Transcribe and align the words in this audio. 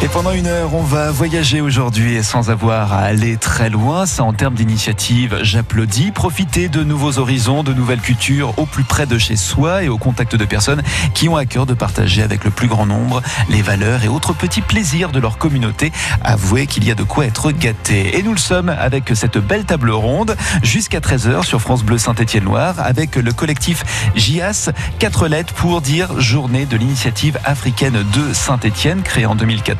Et 0.00 0.06
pendant 0.06 0.32
une 0.32 0.46
heure, 0.46 0.74
on 0.74 0.82
va 0.82 1.10
voyager 1.10 1.60
aujourd'hui 1.60 2.22
sans 2.22 2.50
avoir 2.50 2.92
à 2.92 2.98
aller 2.98 3.36
très 3.36 3.68
loin. 3.68 4.06
Ça, 4.06 4.22
en 4.22 4.32
termes 4.32 4.54
d'initiative, 4.54 5.38
j'applaudis. 5.42 6.12
Profiter 6.12 6.68
de 6.68 6.84
nouveaux 6.84 7.18
horizons, 7.18 7.64
de 7.64 7.72
nouvelles 7.72 8.00
cultures 8.00 8.54
au 8.58 8.66
plus 8.66 8.84
près 8.84 9.06
de 9.06 9.18
chez 9.18 9.34
soi 9.34 9.82
et 9.82 9.88
au 9.88 9.98
contact 9.98 10.36
de 10.36 10.44
personnes 10.44 10.82
qui 11.14 11.28
ont 11.28 11.36
à 11.36 11.46
cœur 11.46 11.66
de 11.66 11.74
partager 11.74 12.22
avec 12.22 12.44
le 12.44 12.50
plus 12.50 12.68
grand 12.68 12.86
nombre 12.86 13.22
les 13.48 13.62
valeurs 13.62 14.04
et 14.04 14.08
autres 14.08 14.34
petits 14.34 14.60
plaisirs 14.60 15.10
de 15.10 15.18
leur 15.18 15.36
communauté. 15.36 15.90
Avouez 16.22 16.66
qu'il 16.66 16.84
y 16.84 16.92
a 16.92 16.94
de 16.94 17.02
quoi 17.02 17.26
être 17.26 17.50
gâté. 17.50 18.16
Et 18.18 18.22
nous 18.22 18.32
le 18.32 18.38
sommes 18.38 18.68
avec 18.68 19.10
cette 19.14 19.38
belle 19.38 19.64
table 19.64 19.90
ronde 19.90 20.36
jusqu'à 20.62 21.00
13h 21.00 21.44
sur 21.44 21.60
France 21.60 21.82
Bleu 21.82 21.98
Saint-Étienne-Loire 21.98 22.76
avec 22.78 23.16
le 23.16 23.32
collectif 23.32 24.10
JIAS. 24.14 24.70
Quatre 24.98 25.26
lettres 25.28 25.54
pour 25.54 25.80
dire 25.80 26.20
Journée 26.20 26.66
de 26.66 26.76
l'initiative 26.76 27.38
africaine 27.44 28.04
de 28.14 28.32
Saint-Étienne, 28.32 29.02
créée 29.02 29.26
en 29.26 29.34
2014 29.34 29.77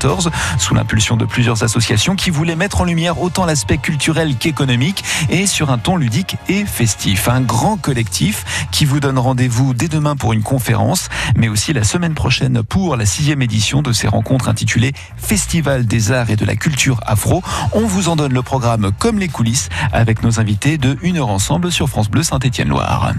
sous 0.59 0.75
l'impulsion 0.75 1.17
de 1.17 1.25
plusieurs 1.25 1.63
associations 1.63 2.15
qui 2.15 2.31
voulaient 2.31 2.57
mettre 2.57 2.81
en 2.81 2.85
lumière 2.85 3.21
autant 3.21 3.47
l'aspect 3.47 3.79
culturel 3.79 4.37
qu'économique 4.37 5.03
et 5.29 5.47
sur 5.47 5.71
un 5.71 5.79
ton 5.79 5.97
ludique 5.97 6.37
et 6.49 6.65
festif. 6.65 7.29
Un 7.29 7.41
grand 7.41 7.77
collectif 7.77 8.69
qui 8.71 8.85
vous 8.85 9.01
donne 9.01 9.19
rendez-vous 9.19 9.75
dès 9.75 9.89
demain 9.89 10.15
pour 10.15 10.33
une 10.33 10.43
conférence, 10.43 11.09
mais 11.37 11.49
aussi 11.49 11.73
la 11.73 11.85
semaine 11.85 12.15
prochaine 12.15 12.63
pour 12.63 12.97
la 12.97 13.07
sixième 13.07 13.43
édition 13.43 13.83
de 13.83 13.93
ces 13.93 14.09
rencontres 14.09 14.49
intitulées 14.49 14.93
Festival 15.17 15.87
des 15.87 16.13
arts 16.13 16.31
et 16.31 16.37
de 16.37 16.45
la 16.45 16.55
culture 16.55 17.01
afro. 17.05 17.43
On 17.73 17.87
vous 17.87 18.09
en 18.09 18.17
donne 18.17 18.33
le 18.33 18.43
programme 18.43 18.91
comme 18.99 19.19
les 19.19 19.29
coulisses 19.29 19.69
avec 19.93 20.23
nos 20.23 20.39
invités 20.39 20.79
de 20.79 20.97
Une 21.03 21.19
heure 21.19 21.29
ensemble 21.29 21.73
sur 21.73 21.89
France 21.89 22.09
Bleu 22.09 22.23
Saint-Étienne-Loire. 22.23 23.13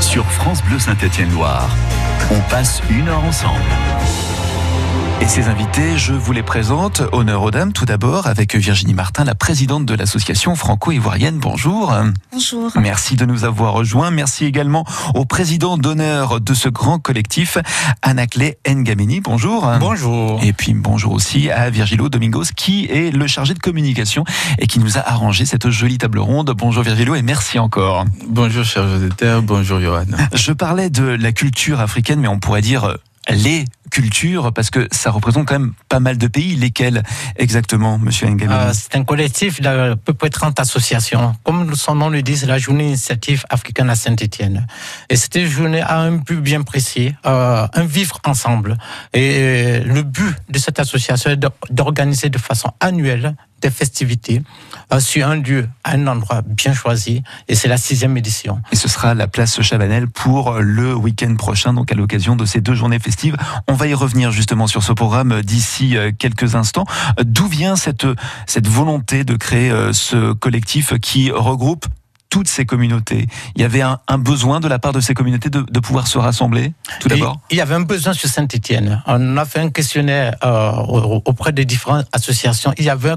Sur 0.00 0.24
France 0.26 0.62
Bleu 0.62 0.78
Saint-Étienne-Loire, 0.78 1.68
on 2.30 2.40
passe 2.50 2.82
une 2.90 3.08
heure 3.08 3.24
ensemble. 3.24 4.23
Et 5.20 5.26
ces 5.26 5.46
invités, 5.46 5.96
je 5.96 6.12
vous 6.12 6.32
les 6.32 6.42
présente. 6.42 7.02
Honneur 7.12 7.42
aux 7.42 7.50
dames, 7.50 7.72
tout 7.72 7.86
d'abord, 7.86 8.26
avec 8.26 8.54
Virginie 8.54 8.94
Martin, 8.94 9.24
la 9.24 9.34
présidente 9.34 9.86
de 9.86 9.94
l'association 9.94 10.54
franco-ivoirienne. 10.54 11.38
Bonjour. 11.38 11.94
Bonjour. 12.32 12.70
Merci 12.78 13.16
de 13.16 13.24
nous 13.24 13.44
avoir 13.44 13.72
rejoints. 13.72 14.10
Merci 14.10 14.44
également 14.44 14.84
au 15.14 15.24
président 15.24 15.78
d'honneur 15.78 16.40
de 16.40 16.52
ce 16.52 16.68
grand 16.68 16.98
collectif, 16.98 17.58
Anaclé 18.02 18.58
Ngamini. 18.68 19.20
Bonjour. 19.20 19.70
Bonjour. 19.80 20.40
Et 20.42 20.52
puis 20.52 20.74
bonjour 20.74 21.12
aussi 21.12 21.50
à 21.50 21.70
Virgilo 21.70 22.08
Domingos, 22.08 22.52
qui 22.54 22.86
est 22.86 23.10
le 23.10 23.26
chargé 23.26 23.54
de 23.54 23.60
communication 23.60 24.24
et 24.58 24.66
qui 24.66 24.78
nous 24.78 24.98
a 24.98 25.00
arrangé 25.00 25.46
cette 25.46 25.70
jolie 25.70 25.98
table 25.98 26.18
ronde. 26.18 26.52
Bonjour 26.56 26.82
Virgilo 26.82 27.14
et 27.14 27.22
merci 27.22 27.58
encore. 27.58 28.04
Bonjour 28.28 28.64
chers 28.64 28.84
auditeurs, 28.84 29.42
bonjour 29.42 29.80
Johan. 29.80 30.04
Je 30.34 30.52
parlais 30.52 30.90
de 30.90 31.04
la 31.04 31.32
culture 31.32 31.80
africaine, 31.80 32.20
mais 32.20 32.28
on 32.28 32.40
pourrait 32.40 32.62
dire 32.62 32.96
les 33.30 33.64
cultures 33.94 34.52
Parce 34.52 34.70
que 34.70 34.88
ça 34.90 35.10
représente 35.12 35.46
quand 35.46 35.58
même 35.58 35.72
pas 35.88 36.00
mal 36.00 36.18
de 36.18 36.26
pays. 36.26 36.56
Lesquels 36.56 37.02
exactement, 37.36 37.96
monsieur 37.98 38.26
Ngami 38.26 38.52
euh, 38.52 38.72
C'est 38.74 38.96
un 38.96 39.04
collectif 39.04 39.60
de 39.60 39.94
peu 39.94 40.12
près 40.12 40.30
30 40.30 40.58
associations. 40.58 41.36
Comme 41.44 41.74
son 41.76 41.94
nom 41.94 42.08
le 42.08 42.20
dit, 42.22 42.36
c'est 42.36 42.46
la 42.46 42.58
journée 42.58 42.88
initiative 42.88 43.44
africaine 43.48 43.88
à 43.88 43.94
Saint-Etienne. 43.94 44.66
Et 45.10 45.16
cette 45.16 45.38
journée 45.46 45.80
a 45.80 45.98
un 45.98 46.16
but 46.16 46.40
bien 46.40 46.62
précis, 46.62 47.14
euh, 47.24 47.66
un 47.72 47.84
vivre 47.84 48.18
ensemble. 48.26 48.76
Et 49.12 49.78
le 49.80 50.02
but 50.02 50.34
de 50.48 50.58
cette 50.58 50.80
association 50.80 51.30
est 51.30 51.40
d'organiser 51.70 52.28
de 52.30 52.38
façon 52.38 52.72
annuelle 52.80 53.36
des 53.60 53.70
festivités 53.70 54.42
euh, 54.42 54.73
sur 55.00 55.26
un 55.28 55.36
lieu, 55.36 55.68
un 55.84 56.06
endroit 56.06 56.42
bien 56.46 56.72
choisi. 56.72 57.22
Et 57.48 57.54
c'est 57.54 57.68
la 57.68 57.76
sixième 57.76 58.16
édition. 58.16 58.60
Et 58.72 58.76
ce 58.76 58.88
sera 58.88 59.14
la 59.14 59.26
place 59.26 59.60
Chabanel 59.62 60.08
pour 60.08 60.54
le 60.60 60.94
week-end 60.94 61.34
prochain, 61.36 61.72
donc 61.72 61.92
à 61.92 61.94
l'occasion 61.94 62.36
de 62.36 62.44
ces 62.44 62.60
deux 62.60 62.74
journées 62.74 62.98
festives. 62.98 63.36
On 63.68 63.74
va 63.74 63.86
y 63.86 63.94
revenir 63.94 64.30
justement 64.32 64.66
sur 64.66 64.82
ce 64.82 64.92
programme 64.92 65.42
d'ici 65.42 65.96
euh, 65.96 66.10
quelques 66.16 66.54
instants. 66.54 66.84
D'où 67.22 67.46
vient 67.46 67.76
cette, 67.76 68.06
cette 68.46 68.68
volonté 68.68 69.24
de 69.24 69.36
créer 69.36 69.70
euh, 69.70 69.92
ce 69.92 70.32
collectif 70.32 70.98
qui 71.00 71.30
regroupe 71.30 71.86
toutes 72.34 72.48
ces 72.48 72.66
communautés. 72.66 73.28
Il 73.54 73.62
y 73.62 73.64
avait 73.64 73.80
un, 73.80 74.18
besoin 74.18 74.58
de 74.58 74.66
la 74.66 74.80
part 74.80 74.90
de 74.90 74.98
ces 74.98 75.14
communautés 75.14 75.50
de, 75.50 75.78
pouvoir 75.78 76.08
se 76.08 76.18
rassembler, 76.18 76.72
tout 76.98 77.06
d'abord 77.06 77.38
Il 77.48 77.58
y 77.58 77.60
avait 77.60 77.76
un 77.76 77.82
besoin 77.82 78.12
sur 78.12 78.28
Saint-Étienne. 78.28 79.00
On 79.06 79.36
a 79.36 79.44
fait 79.44 79.60
un 79.60 79.70
questionnaire 79.70 80.34
euh, 80.42 80.72
auprès 81.26 81.52
des 81.52 81.64
différentes 81.64 82.08
associations. 82.10 82.74
Il 82.76 82.86
y 82.86 82.90
avait 82.90 83.14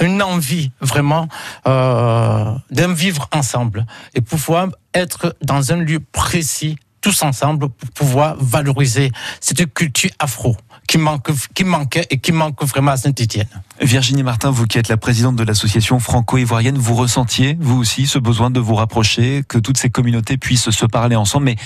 une 0.00 0.22
envie 0.22 0.70
vraiment 0.80 1.26
euh, 1.66 2.54
d'un 2.70 2.92
vivre 2.92 3.28
ensemble 3.32 3.86
et 4.14 4.20
pouvoir 4.20 4.68
être 4.94 5.34
dans 5.42 5.72
un 5.72 5.78
lieu 5.78 5.98
précis 5.98 6.76
tous 7.00 7.22
ensemble 7.22 7.70
pour 7.70 7.90
pouvoir 7.90 8.36
valoriser 8.38 9.10
cette 9.40 9.74
culture 9.74 10.10
afro 10.20 10.56
qui, 10.88 10.98
manque, 10.98 11.30
qui 11.54 11.64
manquait 11.64 12.06
et 12.10 12.18
qui 12.18 12.32
manque 12.32 12.64
vraiment 12.64 12.92
à 12.92 12.96
Saint-Étienne. 12.96 13.46
Virginie 13.80 14.24
Martin, 14.24 14.50
vous 14.50 14.66
qui 14.66 14.78
êtes 14.78 14.88
la 14.88 14.96
présidente 14.96 15.36
de 15.36 15.44
l'association 15.44 16.00
franco-ivoirienne, 16.00 16.78
vous 16.78 16.94
ressentiez, 16.94 17.56
vous 17.60 17.76
aussi, 17.78 18.08
ce 18.08 18.18
besoin 18.18 18.50
de 18.50 18.58
vous 18.58 18.74
rapprocher, 18.74 19.44
que 19.46 19.58
toutes 19.58 19.76
ces 19.76 19.90
communautés 19.90 20.38
puissent 20.38 20.70
se 20.70 20.86
parler 20.86 21.14
ensemble, 21.14 21.44
mais 21.44 21.56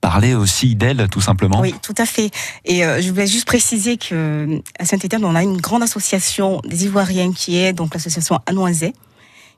parler 0.00 0.34
aussi 0.34 0.76
d'elles, 0.76 1.08
tout 1.10 1.20
simplement? 1.20 1.60
Oui, 1.60 1.74
tout 1.82 1.94
à 1.98 2.06
fait. 2.06 2.30
Et 2.64 2.84
euh, 2.84 3.02
je 3.02 3.10
voulais 3.10 3.26
juste 3.26 3.46
préciser 3.46 3.96
que 3.96 4.62
à 4.78 4.84
Saint-Étienne, 4.84 5.24
on 5.24 5.34
a 5.34 5.42
une 5.42 5.60
grande 5.60 5.82
association 5.82 6.62
des 6.64 6.84
Ivoiriens 6.84 7.32
qui 7.32 7.58
est 7.58 7.72
donc 7.72 7.92
l'association 7.92 8.38
Anoisé 8.46 8.94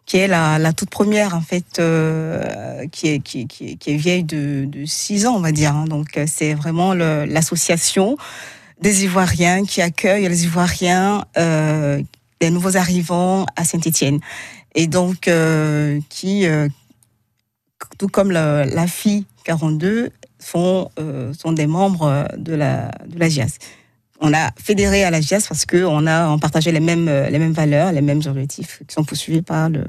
qui 0.06 0.16
est 0.16 0.26
la, 0.26 0.72
toute 0.72 0.90
première 0.90 1.36
en 1.36 1.40
fait, 1.40 1.78
euh, 1.78 2.86
qui, 2.90 3.08
est, 3.08 3.20
qui, 3.20 3.46
qui, 3.46 3.78
est 3.86 3.96
vieille 3.96 4.24
de, 4.24 4.64
de 4.66 4.84
six 4.84 5.24
ans, 5.26 5.36
on 5.36 5.40
va 5.40 5.52
dire. 5.52 5.76
Hein. 5.76 5.84
Donc 5.84 6.16
euh, 6.16 6.24
c'est 6.26 6.54
vraiment 6.54 6.94
l'association 6.94 8.16
des 8.80 9.04
Ivoiriens 9.04 9.64
qui 9.64 9.82
accueille 9.82 10.28
les 10.28 10.44
Ivoiriens, 10.44 11.24
euh, 11.36 12.02
des 12.40 12.50
nouveaux 12.50 12.76
arrivants 12.76 13.46
à 13.56 13.64
Saint-Étienne, 13.64 14.20
et 14.74 14.86
donc 14.86 15.28
euh, 15.28 16.00
qui, 16.08 16.46
euh, 16.46 16.68
tout 17.98 18.08
comme 18.08 18.30
la, 18.30 18.64
la 18.64 18.86
fille 18.86 19.26
42, 19.44 20.10
sont, 20.38 20.90
sont 21.38 21.52
des 21.52 21.66
membres 21.66 22.26
de 22.38 22.54
la, 22.54 22.90
de 23.06 23.18
la 23.18 23.28
GIAS 23.28 23.58
on 24.22 24.34
a 24.34 24.50
fédéré 24.62 25.02
à 25.04 25.10
la 25.10 25.20
GIAS 25.20 25.46
parce 25.48 25.64
qu'on 25.64 26.06
a 26.06 26.28
on 26.28 26.38
partageait 26.38 26.72
les 26.72 26.80
mêmes, 26.80 27.06
les 27.06 27.38
mêmes 27.38 27.52
valeurs, 27.52 27.92
les 27.92 28.02
mêmes 28.02 28.20
objectifs 28.26 28.82
qui 28.86 28.94
sont 28.94 29.04
poursuivis 29.04 29.40
par 29.40 29.70
le, 29.70 29.84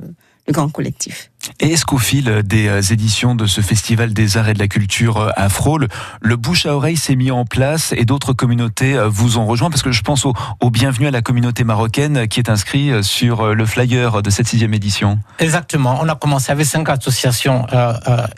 le 0.48 0.54
grand 0.54 0.70
collectif. 0.70 1.32
Et 1.60 1.72
est-ce 1.74 1.86
qu'au 1.86 1.98
fil 1.98 2.42
des 2.44 2.68
euh, 2.68 2.82
éditions 2.82 3.36
de 3.36 3.46
ce 3.46 3.62
festival 3.62 4.14
des 4.14 4.38
arts 4.38 4.50
et 4.50 4.54
de 4.54 4.60
la 4.60 4.68
culture 4.68 5.18
euh, 5.18 5.30
afro, 5.36 5.80
le, 5.80 6.36
bouche 6.36 6.66
à 6.66 6.76
oreille 6.76 6.98
s'est 6.98 7.16
mis 7.16 7.32
en 7.32 7.46
place 7.46 7.94
et 7.96 8.06
d'autres 8.06 8.34
communautés 8.34 8.96
euh, 8.96 9.08
vous 9.08 9.38
ont 9.38 9.46
rejoint? 9.46 9.70
Parce 9.70 9.82
que 9.82 9.92
je 9.92 10.02
pense 10.02 10.26
au, 10.26 10.34
bienvenu 10.70 11.08
à 11.08 11.12
la 11.12 11.22
communauté 11.22 11.64
marocaine 11.64 12.28
qui 12.28 12.40
est 12.40 12.50
inscrite 12.50 13.02
sur 13.02 13.54
le 13.54 13.66
flyer 13.66 14.22
de 14.22 14.30
cette 14.30 14.48
sixième 14.48 14.74
édition. 14.74 15.20
Exactement. 15.40 16.00
On 16.02 16.08
a 16.08 16.16
commencé 16.16 16.52
avec 16.52 16.66
cinq 16.66 16.90
associations 16.90 17.66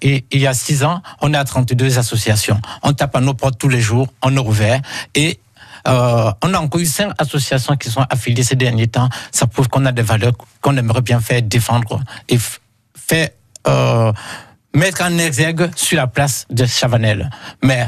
et 0.02 0.25
il 0.31 0.41
y 0.41 0.47
a 0.47 0.53
six 0.53 0.84
ans, 0.84 1.02
on 1.22 1.34
est 1.34 1.38
à 1.38 1.44
32 1.44 2.00
associations. 2.00 2.59
On 2.81 2.94
tape 2.94 3.16
à 3.16 3.22
nos 3.22 3.34
portes 3.34 3.58
tous 3.59 3.70
les 3.70 3.81
jours, 3.81 4.08
on 4.24 4.35
est 4.35 4.40
ouvert 4.40 4.81
et 5.14 5.40
euh, 5.88 6.32
on 6.42 6.54
a 6.54 6.60
encore 6.60 6.82
eu 6.82 6.86
cinq 6.86 7.12
associations 7.18 7.76
qui 7.76 7.90
sont 7.90 8.06
affiliées 8.10 8.44
ces 8.44 8.56
derniers 8.56 8.88
temps. 8.88 9.10
Ça 9.32 9.48
prouve 9.48 9.68
qu'on 9.68 9.86
a 9.86 9.92
des 9.92 10.02
valeurs 10.02 10.34
qu'on 10.62 10.78
aimerait 10.78 11.02
bien 11.02 11.20
faire 11.20 11.42
défendre 11.42 12.02
et 12.30 12.38
faire 12.96 13.30
euh, 13.68 14.12
mettre 14.74 15.04
en 15.04 15.18
exergue 15.18 15.70
sur 15.76 15.98
la 15.98 16.08
place 16.08 16.46
de 16.50 16.66
Chavanel. 16.66 17.30
Mais 17.62 17.88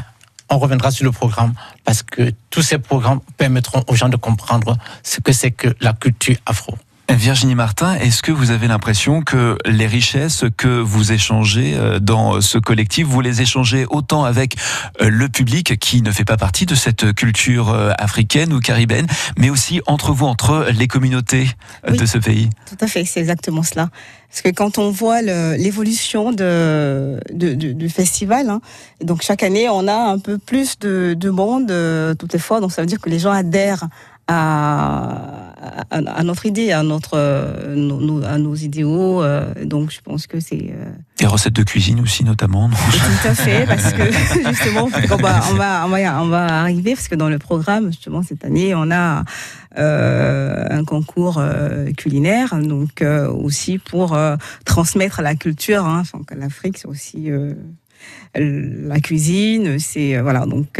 on 0.49 0.59
reviendra 0.59 0.91
sur 0.91 1.05
le 1.05 1.11
programme 1.11 1.53
parce 1.83 2.03
que 2.03 2.31
tous 2.49 2.61
ces 2.61 2.77
programmes 2.77 3.19
permettront 3.37 3.83
aux 3.87 3.95
gens 3.95 4.09
de 4.09 4.17
comprendre 4.17 4.77
ce 5.03 5.19
que 5.19 5.31
c'est 5.31 5.51
que 5.51 5.75
la 5.81 5.93
culture 5.93 6.37
afro. 6.45 6.77
Virginie 7.13 7.55
Martin, 7.55 7.95
est-ce 7.95 8.23
que 8.23 8.31
vous 8.31 8.49
avez 8.51 8.67
l'impression 8.67 9.21
que 9.21 9.57
les 9.65 9.85
richesses 9.85 10.43
que 10.57 10.67
vous 10.67 11.11
échangez 11.11 11.75
euh, 11.75 11.99
dans 11.99 12.41
ce 12.41 12.57
collectif, 12.57 13.05
vous 13.05 13.21
les 13.21 13.41
échangez 13.41 13.85
autant 13.89 14.23
avec 14.23 14.55
euh, 15.01 15.09
le 15.09 15.29
public 15.29 15.77
qui 15.79 16.01
ne 16.01 16.11
fait 16.11 16.25
pas 16.25 16.37
partie 16.37 16.65
de 16.65 16.73
cette 16.73 17.13
culture 17.13 17.69
euh, 17.69 17.91
africaine 17.99 18.51
ou 18.53 18.59
caribéenne, 18.59 19.07
mais 19.37 19.49
aussi 19.49 19.81
entre 19.85 20.13
vous, 20.13 20.25
entre 20.25 20.67
les 20.71 20.87
communautés 20.87 21.47
de 21.87 22.05
ce 22.05 22.17
pays? 22.17 22.49
Tout 22.67 22.83
à 22.83 22.87
fait, 22.87 23.05
c'est 23.05 23.19
exactement 23.19 23.63
cela. 23.63 23.89
Parce 24.29 24.41
que 24.41 24.49
quand 24.49 24.79
on 24.79 24.89
voit 24.89 25.21
l'évolution 25.21 26.31
de, 26.31 27.19
du 27.31 27.89
festival, 27.89 28.49
hein, 28.49 28.59
donc 29.01 29.21
chaque 29.21 29.43
année 29.43 29.69
on 29.69 29.87
a 29.87 29.95
un 29.95 30.19
peu 30.19 30.37
plus 30.37 30.77
de, 30.79 31.15
de 31.17 31.29
monde 31.29 31.73
toutes 32.19 32.33
les 32.33 32.39
fois, 32.39 32.59
donc 32.59 32.73
ça 32.73 32.81
veut 32.81 32.87
dire 32.87 32.99
que 32.99 33.09
les 33.09 33.19
gens 33.19 33.31
adhèrent 33.31 33.87
à, 34.27 35.45
à, 35.89 36.23
notre 36.23 36.45
idée, 36.45 36.71
à, 36.71 36.83
notre, 36.83 37.17
à 37.17 38.37
nos 38.37 38.55
idéaux. 38.55 39.21
Euh, 39.21 39.53
donc, 39.63 39.91
je 39.91 40.01
pense 40.01 40.27
que 40.27 40.39
c'est. 40.39 40.71
Euh, 40.71 40.85
Des 41.19 41.25
recettes 41.25 41.53
de 41.53 41.63
cuisine 41.63 41.99
aussi, 41.99 42.23
notamment. 42.23 42.69
Tout 42.69 43.27
à 43.27 43.35
fait, 43.35 43.65
parce 43.65 43.93
que 43.93 44.03
justement, 44.49 44.89
on 45.11 45.17
va, 45.17 45.41
on, 45.51 45.89
va, 45.89 46.21
on, 46.21 46.27
va, 46.27 46.61
arriver, 46.61 46.95
parce 46.95 47.07
que 47.07 47.15
dans 47.15 47.29
le 47.29 47.39
programme, 47.39 47.87
justement, 47.87 48.23
cette 48.23 48.43
année, 48.45 48.73
on 48.75 48.89
a 48.91 49.23
euh, 49.77 50.65
un 50.69 50.83
concours 50.83 51.41
culinaire, 51.97 52.55
donc 52.55 53.03
aussi 53.29 53.77
pour 53.77 54.17
transmettre 54.65 55.21
la 55.21 55.35
culture. 55.35 55.85
Hein, 55.85 56.03
L'Afrique, 56.35 56.77
c'est 56.77 56.87
aussi 56.87 57.29
la 58.35 58.99
cuisine, 58.99 59.79
c'est 59.79 60.19
voilà 60.19 60.45
donc 60.45 60.79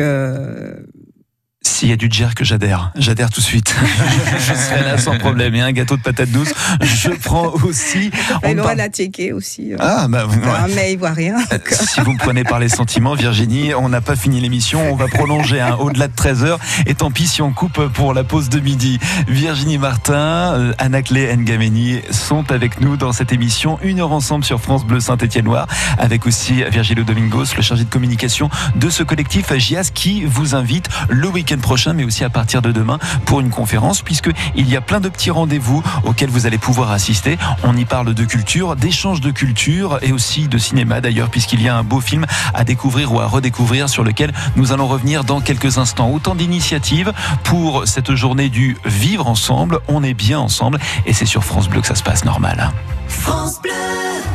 s'il 1.76 1.90
y 1.90 1.92
a 1.92 1.98
du 1.98 2.08
jerk, 2.10 2.42
j'adhère. 2.42 2.92
J'adhère 2.96 3.30
tout 3.30 3.42
de 3.42 3.46
suite. 3.46 3.76
je 4.40 4.54
serai 4.54 4.82
là 4.82 4.98
sans 4.98 5.18
problème. 5.18 5.54
Et 5.56 5.62
un 5.62 5.74
gâteau 5.74 5.98
de 5.98 6.02
patates 6.02 6.30
douces, 6.30 6.54
je 6.82 7.10
prends 7.10 7.50
aussi. 7.50 8.12
Il 8.50 8.60
aura 8.62 8.76
la 8.76 8.88
aussi. 9.34 9.74
Euh. 9.74 9.78
Ah, 9.80 10.08
bah, 10.08 10.26
ouais. 10.26 10.74
mais 10.74 10.94
il 10.94 10.98
voit 10.98 11.12
rien. 11.12 11.36
Euh, 11.52 11.58
si 11.70 12.00
vous 12.00 12.14
me 12.14 12.18
prenez 12.18 12.46
par 12.46 12.60
les 12.60 12.70
sentiments, 12.70 13.14
Virginie, 13.14 13.74
on 13.74 13.90
n'a 13.90 14.00
pas 14.00 14.16
fini 14.16 14.40
l'émission. 14.40 14.90
On 14.90 14.96
va 14.96 15.08
prolonger 15.08 15.60
hein, 15.60 15.76
au-delà 15.82 16.08
de 16.08 16.14
13h. 16.14 16.58
Et 16.86 16.96
tant 16.96 17.12
pis 17.12 17.28
si 17.28 17.42
on 17.42 17.52
coupe 17.52 17.88
pour 17.90 18.14
la 18.14 18.24
pause 18.24 18.48
de 18.48 18.62
midi. 18.62 18.98
Virginie 19.28 19.78
Martin, 19.78 20.54
euh, 20.56 20.74
Anna-Clé 20.78 21.36
Ngameni 21.36 22.00
sont 22.10 22.52
avec 22.52 22.80
nous 22.80 22.96
dans 22.96 23.12
cette 23.12 23.34
émission. 23.34 23.80
Une 23.84 24.00
heure 24.00 24.14
ensemble 24.14 24.46
sur 24.46 24.62
France 24.62 24.86
Bleu 24.86 25.02
Saint-Étienne-Loire. 25.02 25.68
Avec 25.98 26.26
aussi 26.26 26.64
Virgilio 26.72 27.04
Domingos, 27.04 27.54
le 27.58 27.62
chargé 27.62 27.84
de 27.84 27.90
communication 27.90 28.50
de 28.78 28.90
ce 28.90 29.04
collectif 29.04 29.52
Agias 29.52 29.92
qui 29.94 30.24
vous 30.24 30.56
invite 30.56 30.88
le 31.10 31.28
week-end 31.28 31.58
prochain, 31.66 31.94
mais 31.94 32.04
aussi 32.04 32.24
à 32.24 32.30
partir 32.30 32.62
de 32.62 32.72
demain 32.72 33.00
pour 33.26 33.40
une 33.40 33.50
conférence, 33.50 34.04
puisqu'il 34.04 34.70
y 34.70 34.76
a 34.76 34.82
plein 34.82 35.00
de 35.00 35.10
petits 35.10 35.32
rendez-vous 35.32 35.82
auxquels 36.04 36.30
vous 36.30 36.46
allez 36.46 36.60
pouvoir 36.60 36.92
assister. 36.92 37.40
On 37.64 37.76
y 37.76 37.86
parle 37.86 38.14
de 38.14 38.24
culture, 38.24 38.76
d'échange 38.76 39.20
de 39.20 39.32
culture 39.32 39.98
et 40.04 40.12
aussi 40.12 40.48
de 40.48 40.60
cinéma 40.60 41.02
d'ailleurs, 41.02 41.30
puisqu'il 41.30 41.64
y 41.64 41.68
a 41.68 41.76
un 41.76 41.82
beau 41.82 42.02
film 42.02 42.28
à 42.54 42.64
découvrir 42.64 43.12
ou 43.12 43.20
à 43.20 43.26
redécouvrir 43.26 43.90
sur 43.90 44.04
lequel 44.04 44.32
nous 44.56 44.74
allons 44.74 44.88
revenir 44.88 45.24
dans 45.24 45.42
quelques 45.42 45.80
instants. 45.80 46.12
Autant 46.12 46.36
d'initiatives 46.36 47.12
pour 47.44 47.88
cette 47.88 48.14
journée 48.14 48.50
du 48.50 48.78
vivre 48.86 49.28
ensemble. 49.28 49.80
On 49.88 50.04
est 50.04 50.14
bien 50.14 50.38
ensemble 50.40 50.78
et 51.08 51.14
c'est 51.14 51.26
sur 51.26 51.44
France 51.44 51.68
Bleu 51.68 51.82
que 51.82 51.88
ça 51.88 51.96
se 51.96 52.04
passe 52.04 52.26
normal. 52.26 52.72
France 53.08 53.60
Bleu. 53.60 53.72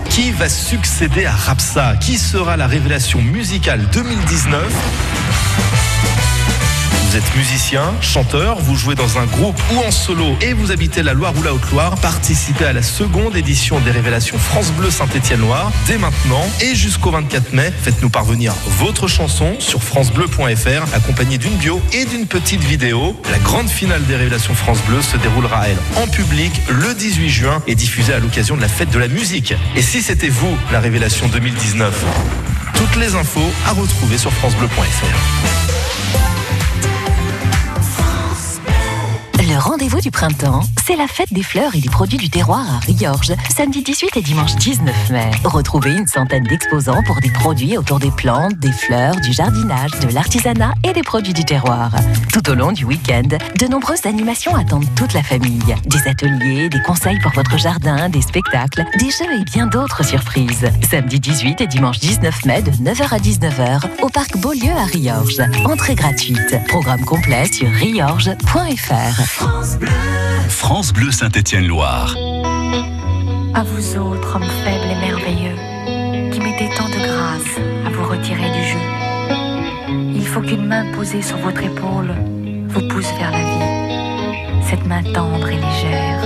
Qui 0.09 0.33
va 0.33 0.49
succéder 0.49 1.27
à 1.27 1.33
Rapsa? 1.33 1.95
Qui 2.01 2.19
sera 2.19 2.57
la 2.57 2.67
révélation 2.67 3.23
musicale 3.23 3.87
2019 3.93 5.90
vous 7.11 7.17
êtes 7.17 7.35
musicien, 7.35 7.93
chanteur, 8.01 8.61
vous 8.61 8.77
jouez 8.77 8.95
dans 8.95 9.19
un 9.19 9.27
groupe 9.27 9.61
ou 9.73 9.79
en 9.81 9.91
solo 9.91 10.37
et 10.43 10.53
vous 10.53 10.71
habitez 10.71 11.03
la 11.03 11.13
Loire 11.13 11.33
ou 11.37 11.43
la 11.43 11.53
Haute-Loire, 11.53 11.97
participez 11.97 12.67
à 12.67 12.73
la 12.73 12.83
seconde 12.83 13.35
édition 13.35 13.81
des 13.81 13.91
révélations 13.91 14.39
France 14.39 14.71
Bleu 14.71 14.93
Saint-Étienne-Loire 14.93 15.73
dès 15.89 15.99
maintenant 15.99 16.49
et 16.61 16.77
jusqu'au 16.77 17.11
24 17.11 17.53
mai. 17.53 17.73
Faites-nous 17.83 18.11
parvenir 18.11 18.55
votre 18.79 19.09
chanson 19.09 19.57
sur 19.59 19.83
francebleu.fr 19.83 20.95
accompagnée 20.95 21.37
d'une 21.37 21.57
bio 21.57 21.83
et 21.93 22.05
d'une 22.05 22.29
petite 22.29 22.63
vidéo. 22.63 23.21
La 23.33 23.39
grande 23.41 23.69
finale 23.69 24.05
des 24.05 24.15
révélations 24.15 24.55
France 24.55 24.81
Bleu 24.87 25.03
se 25.03 25.17
déroulera 25.17 25.67
elle 25.67 25.79
en 26.01 26.07
public 26.07 26.53
le 26.69 26.95
18 26.95 27.29
juin 27.29 27.63
et 27.67 27.75
diffusée 27.75 28.13
à 28.13 28.21
l'occasion 28.21 28.55
de 28.55 28.61
la 28.61 28.69
fête 28.69 28.91
de 28.91 29.01
la 29.01 29.09
musique. 29.09 29.53
Et 29.75 29.83
si 29.83 30.01
c'était 30.01 30.29
vous 30.29 30.57
la 30.71 30.79
révélation 30.79 31.27
2019 31.27 32.05
Toutes 32.75 32.97
les 33.01 33.17
infos 33.17 33.51
à 33.67 33.73
retrouver 33.73 34.17
sur 34.17 34.33
francebleu.fr. 34.33 35.80
Le 39.51 39.59
rendez-vous 39.59 40.01
du 40.01 40.13
printemps, 40.13 40.61
c'est 40.87 40.95
la 40.95 41.09
fête 41.09 41.33
des 41.33 41.43
fleurs 41.43 41.75
et 41.75 41.81
des 41.81 41.89
produits 41.89 42.19
du 42.19 42.31
terroir 42.31 42.61
à 42.61 42.79
Riorges, 42.79 43.33
samedi 43.53 43.83
18 43.83 44.17
et 44.17 44.23
dimanche 44.23 44.55
19 44.55 45.11
mai. 45.11 45.29
Retrouvez 45.43 45.91
une 45.91 46.07
centaine 46.07 46.45
d'exposants 46.45 47.03
pour 47.05 47.21
des 47.21 47.33
produits 47.33 47.77
autour 47.77 47.99
des 47.99 48.13
plantes, 48.13 48.57
des 48.61 48.71
fleurs, 48.71 49.17
du 49.17 49.33
jardinage, 49.33 49.91
de 50.03 50.15
l'artisanat 50.15 50.75
et 50.85 50.93
des 50.93 51.03
produits 51.03 51.33
du 51.33 51.45
terroir. 51.45 51.91
Tout 52.33 52.49
au 52.49 52.55
long 52.55 52.71
du 52.71 52.85
week-end, 52.85 53.27
de 53.27 53.67
nombreuses 53.67 54.07
animations 54.07 54.55
attendent 54.55 54.87
toute 54.95 55.15
la 55.15 55.23
famille. 55.25 55.75
Des 55.85 56.09
ateliers, 56.09 56.69
des 56.69 56.83
conseils 56.83 57.19
pour 57.19 57.33
votre 57.33 57.59
jardin, 57.59 58.09
des 58.09 58.23
spectacles, 58.23 58.85
des 59.01 59.11
jeux 59.11 59.41
et 59.41 59.45
bien 59.45 59.67
d'autres 59.67 60.05
surprises. 60.05 60.71
Samedi 60.89 61.19
18 61.19 61.61
et 61.61 61.67
dimanche 61.67 61.99
19 61.99 62.45
mai 62.45 62.63
de 62.63 62.71
9h 62.71 63.03
à 63.13 63.19
19h 63.19 63.81
au 64.03 64.09
parc 64.11 64.37
Beaulieu 64.37 64.71
à 64.77 64.85
Riorges. 64.85 65.43
Entrée 65.65 65.97
gratuite. 65.97 66.55
Programme 66.69 67.05
complet 67.05 67.47
sur 67.47 67.69
riorges.fr. 67.69 69.40
France 69.41 69.79
Bleu. 69.79 69.89
France 70.51 70.93
Bleu 70.93 71.11
Saint-Étienne-Loire. 71.11 72.15
À 73.55 73.63
vous 73.63 73.97
autres, 73.97 74.37
hommes 74.37 74.53
faibles 74.65 74.91
et 74.93 75.01
merveilleux, 75.01 75.57
qui 76.31 76.41
mettez 76.41 76.69
tant 76.77 76.91
de 76.91 76.99
grâce 77.09 77.57
à 77.87 77.89
vous 77.89 78.05
retirer 78.05 78.51
du 78.51 78.63
jeu. 78.73 78.85
Il 80.15 80.27
faut 80.27 80.43
qu'une 80.43 80.67
main 80.67 80.93
posée 80.93 81.23
sur 81.23 81.39
votre 81.39 81.63
épaule 81.63 82.13
vous 82.69 82.87
pousse 82.89 83.11
vers 83.19 83.31
la 83.31 83.39
vie. 83.39 84.63
Cette 84.69 84.85
main 84.85 85.03
tendre 85.03 85.49
et 85.49 85.57
légère. 85.57 86.21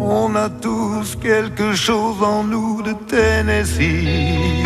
On 0.00 0.36
a 0.36 0.50
tous 0.50 1.16
quelque 1.16 1.72
chose 1.72 2.22
en 2.22 2.44
nous 2.44 2.82
de 2.82 2.92
Tennessee. 3.08 4.60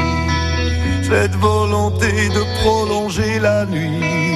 Cette 1.05 1.37
volonté 1.37 2.11
de 2.31 2.43
prolonger 2.61 3.39
la 3.39 3.67
nuit 3.67 4.36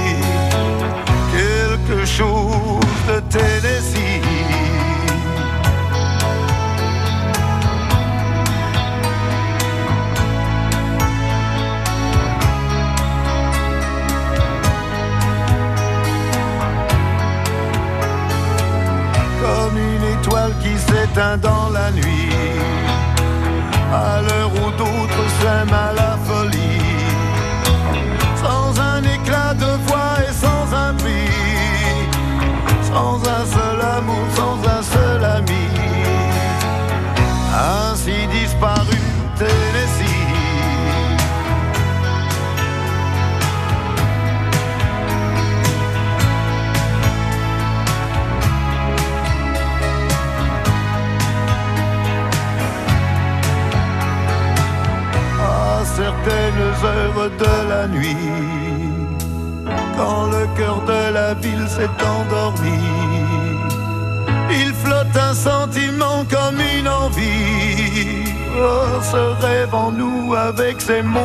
Nous 70.89 70.91
avec 70.91 71.20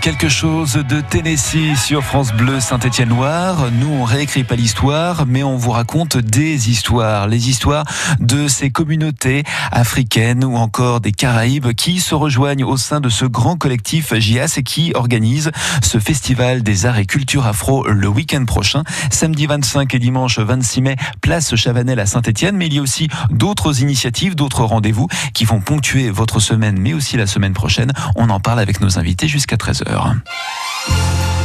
quelque 0.00 0.28
chose 0.28 0.72
de 0.72 1.00
Tennessee 1.00 1.76
sur 1.76 2.02
France 2.02 2.32
Bleu 2.32 2.58
Saint-Étienne-Loire. 2.58 3.70
Nous, 3.70 3.88
on 3.88 4.02
réécrit 4.02 4.42
pas 4.42 4.56
l'histoire, 4.56 5.24
mais 5.24 5.44
on 5.44 5.56
vous 5.56 5.70
raconte 5.70 6.16
des 6.16 6.68
histoires. 6.68 7.28
Les 7.28 7.48
histoires 7.48 7.84
de 8.18 8.48
ces 8.48 8.70
communautés 8.70 9.44
africaines 9.70 10.44
ou 10.44 10.56
encore 10.56 11.00
des 11.00 11.12
Caraïbes 11.12 11.74
qui 11.74 12.00
se 12.00 12.16
rejoignent 12.16 12.64
au 12.64 12.76
sein 12.76 13.00
de 13.00 13.08
ce 13.08 13.24
grand 13.24 13.56
collectif 13.56 14.14
JAS 14.14 14.54
et 14.56 14.64
qui 14.64 14.92
organise 14.96 15.52
ce 15.80 15.98
festival 15.98 16.64
des 16.64 16.86
arts 16.86 16.98
et 16.98 17.06
culture 17.06 17.46
afro 17.46 17.86
le 17.86 18.08
week-end 18.08 18.44
prochain, 18.46 18.82
samedi 19.12 19.46
25 19.46 19.94
et 19.94 19.98
dimanche 20.00 20.40
26 20.40 20.82
mai, 20.82 20.96
place 21.20 21.54
Chavanel 21.54 22.00
à 22.00 22.06
Saint-Étienne. 22.06 22.56
Mais 22.56 22.66
il 22.66 22.74
y 22.74 22.78
a 22.78 22.82
aussi 22.82 23.08
d'autres 23.30 23.80
initiatives, 23.80 24.34
d'autres 24.34 24.64
rendez-vous 24.64 25.06
qui 25.34 25.44
vont 25.44 25.60
ponctuer 25.60 26.10
votre 26.10 26.40
semaine, 26.40 26.78
mais 26.80 26.94
aussi 26.94 27.16
la 27.16 27.28
semaine 27.28 27.52
prochaine. 27.52 27.92
On 28.16 28.28
en 28.28 28.40
parle 28.40 28.58
avec 28.58 28.80
nos 28.80 28.98
invités 28.98 29.28
jusqu'à 29.28 29.56
13h. 29.68 30.14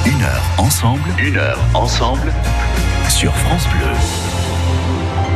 Une 0.06 0.22
heure 0.22 0.44
ensemble, 0.58 1.10
une 1.20 1.36
heure 1.36 1.60
ensemble 1.74 2.32
sur 3.10 3.36
France 3.36 3.68
Bleu. 3.68 3.92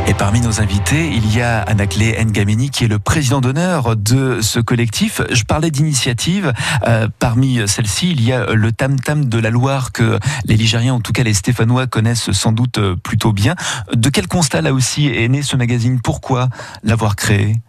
Et 0.06 0.14
parmi 0.14 0.40
nos 0.40 0.62
invités, 0.62 1.10
il 1.12 1.36
y 1.36 1.42
a 1.42 1.60
Anaclé 1.60 2.16
Ngamini 2.24 2.70
qui 2.70 2.84
est 2.84 2.88
le 2.88 2.98
président 2.98 3.42
d'honneur 3.42 3.94
de 3.94 4.40
ce 4.40 4.58
collectif. 4.58 5.20
Je 5.30 5.44
parlais 5.44 5.70
d'initiative. 5.70 6.54
Euh, 6.86 7.08
parmi 7.18 7.60
celles-ci, 7.68 8.10
il 8.10 8.22
y 8.22 8.32
a 8.32 8.54
le 8.54 8.72
Tam 8.72 8.98
Tam 8.98 9.26
de 9.26 9.38
la 9.38 9.50
Loire 9.50 9.92
que 9.92 10.18
les 10.46 10.56
Ligériens, 10.56 10.94
en 10.94 11.00
tout 11.00 11.12
cas 11.12 11.24
les 11.24 11.34
Stéphanois, 11.34 11.86
connaissent 11.86 12.32
sans 12.32 12.52
doute 12.52 12.80
plutôt 13.02 13.34
bien. 13.34 13.54
De 13.92 14.08
quel 14.08 14.28
constat 14.28 14.62
là 14.62 14.72
aussi 14.72 15.08
est 15.08 15.28
né 15.28 15.42
ce 15.42 15.56
magazine? 15.56 16.00
Pourquoi 16.00 16.48
l'avoir 16.82 17.16
créé? 17.16 17.60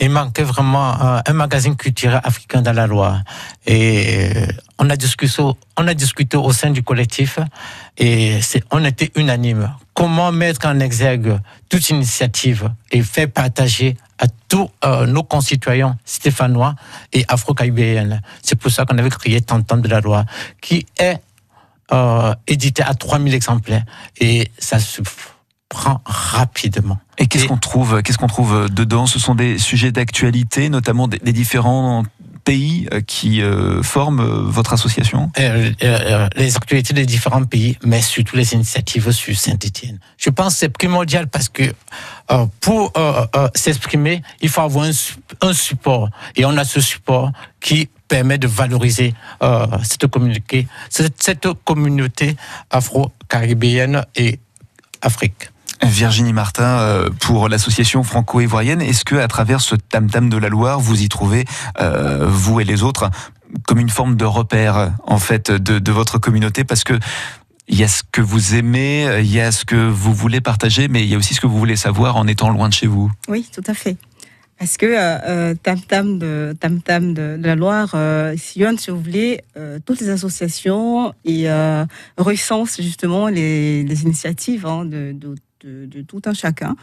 Il 0.00 0.10
manquait 0.10 0.44
vraiment 0.44 1.00
euh, 1.00 1.20
un 1.26 1.32
magazine 1.32 1.76
culturel 1.76 2.20
africain 2.22 2.62
dans 2.62 2.72
la 2.72 2.86
Loire. 2.86 3.22
Et 3.66 4.30
euh, 4.36 4.46
on 4.78 4.88
a 4.90 4.96
discuté, 4.96 5.42
on 5.76 5.86
a 5.86 5.94
discuté 5.94 6.36
au 6.36 6.52
sein 6.52 6.70
du 6.70 6.82
collectif 6.82 7.38
et 7.96 8.38
on 8.70 8.84
était 8.84 9.10
unanime. 9.16 9.74
Comment 9.94 10.30
mettre 10.30 10.66
en 10.66 10.78
exergue 10.80 11.38
toute 11.68 11.90
initiative 11.90 12.70
et 12.92 13.02
faire 13.02 13.30
partager 13.30 13.96
à 14.18 14.26
tous 14.48 14.68
euh, 14.84 15.06
nos 15.06 15.24
concitoyens 15.24 15.96
stéphanois 16.04 16.74
et 17.12 17.24
afro-caribéens? 17.28 18.20
C'est 18.42 18.56
pour 18.56 18.70
ça 18.70 18.84
qu'on 18.84 18.98
avait 18.98 19.10
créé 19.10 19.40
Tantan 19.40 19.78
de 19.78 19.88
la 19.88 20.00
Loire, 20.00 20.24
qui 20.60 20.86
est 20.98 21.20
édité 22.46 22.82
à 22.82 22.92
3000 22.92 23.34
exemplaires. 23.34 23.82
Et 24.20 24.50
ça 24.58 24.78
se 24.78 25.00
prend 25.68 26.00
rapidement. 26.04 26.98
Et 27.18 27.26
qu'est-ce 27.26 27.46
qu'on 27.46 27.58
trouve, 27.58 28.02
qu'est-ce 28.02 28.18
qu'on 28.18 28.26
trouve 28.26 28.70
dedans? 28.70 29.06
Ce 29.06 29.18
sont 29.18 29.34
des 29.34 29.58
sujets 29.58 29.92
d'actualité, 29.92 30.68
notamment 30.68 31.08
des, 31.08 31.32
différents 31.32 32.04
pays 32.44 32.88
euh, 32.94 33.02
qui 33.02 33.42
euh, 33.42 33.82
forment 33.82 34.20
euh, 34.20 34.42
votre 34.44 34.72
association? 34.72 35.30
Les 35.36 36.56
actualités 36.56 36.94
des 36.94 37.04
différents 37.04 37.44
pays, 37.44 37.76
mais 37.84 38.00
surtout 38.00 38.36
les 38.36 38.54
initiatives 38.54 39.10
sur 39.10 39.36
Saint-Étienne. 39.36 39.98
Je 40.16 40.30
pense 40.30 40.54
que 40.54 40.60
c'est 40.60 40.68
primordial 40.70 41.28
parce 41.28 41.48
que 41.48 41.74
pour 42.60 42.92
s'exprimer, 43.54 44.22
il 44.40 44.48
faut 44.48 44.62
avoir 44.62 44.86
un, 44.86 45.52
support. 45.52 46.08
Et 46.36 46.44
on 46.44 46.56
a 46.56 46.64
ce 46.64 46.80
support 46.80 47.32
qui 47.60 47.88
permet 48.06 48.38
de 48.38 48.46
valoriser 48.46 49.14
cette, 49.82 50.06
communauté, 50.06 50.66
cette 50.88 51.48
communauté 51.64 52.36
afro-caribéenne 52.70 54.04
et 54.16 54.38
Afrique. 55.02 55.50
Virginie 55.82 56.32
Martin, 56.32 56.80
euh, 56.80 57.08
pour 57.20 57.48
l'association 57.48 58.02
franco-ivoirienne, 58.02 58.80
est-ce 58.80 59.04
que 59.04 59.14
à 59.14 59.28
travers 59.28 59.60
ce 59.60 59.76
tam-tam 59.76 60.28
de 60.28 60.36
la 60.36 60.48
Loire, 60.48 60.80
vous 60.80 61.02
y 61.02 61.08
trouvez, 61.08 61.44
euh, 61.80 62.26
vous 62.28 62.60
et 62.60 62.64
les 62.64 62.82
autres, 62.82 63.10
comme 63.66 63.78
une 63.78 63.88
forme 63.88 64.16
de 64.16 64.24
repère 64.24 64.92
en 65.04 65.18
fait 65.18 65.50
de, 65.50 65.92
votre 65.92 66.18
communauté? 66.18 66.64
Parce 66.64 66.84
que 66.84 66.94
il 67.68 67.78
y 67.78 67.84
a 67.84 67.88
ce 67.88 68.02
que 68.10 68.22
vous 68.22 68.54
aimez, 68.54 69.20
il 69.20 69.32
y 69.32 69.40
a 69.40 69.52
ce 69.52 69.64
que 69.64 69.76
vous 69.76 70.14
voulez 70.14 70.40
partager, 70.40 70.88
mais 70.88 71.02
il 71.02 71.08
y 71.08 71.14
a 71.14 71.18
aussi 71.18 71.34
ce 71.34 71.40
que 71.40 71.46
vous 71.46 71.58
voulez 71.58 71.76
savoir 71.76 72.16
en 72.16 72.26
étant 72.26 72.48
loin 72.48 72.68
de 72.68 72.74
chez 72.74 72.86
vous. 72.86 73.10
Oui, 73.28 73.46
tout 73.52 73.64
à 73.66 73.74
fait. 73.74 73.96
Parce 74.58 74.76
que 74.78 74.86
euh, 74.88 75.54
Tam 75.62 75.78
Tam 75.80 76.18
de 76.18 76.56
Tam 76.58 77.14
de, 77.14 77.38
la 77.40 77.54
Loire 77.54 77.94
sillonne, 78.36 78.78
si 78.78 78.90
vous 78.90 79.00
voulez, 79.00 79.42
toutes 79.84 80.00
les 80.00 80.08
associations 80.08 81.12
et 81.24 81.46
recense 82.16 82.80
justement 82.80 83.28
les, 83.28 84.02
initiatives 84.02 84.66
hein, 84.66 84.86
de, 84.86 85.14
de, 85.64 86.02
tout 86.02 86.22
un 86.26 86.34
chacun. 86.34 86.76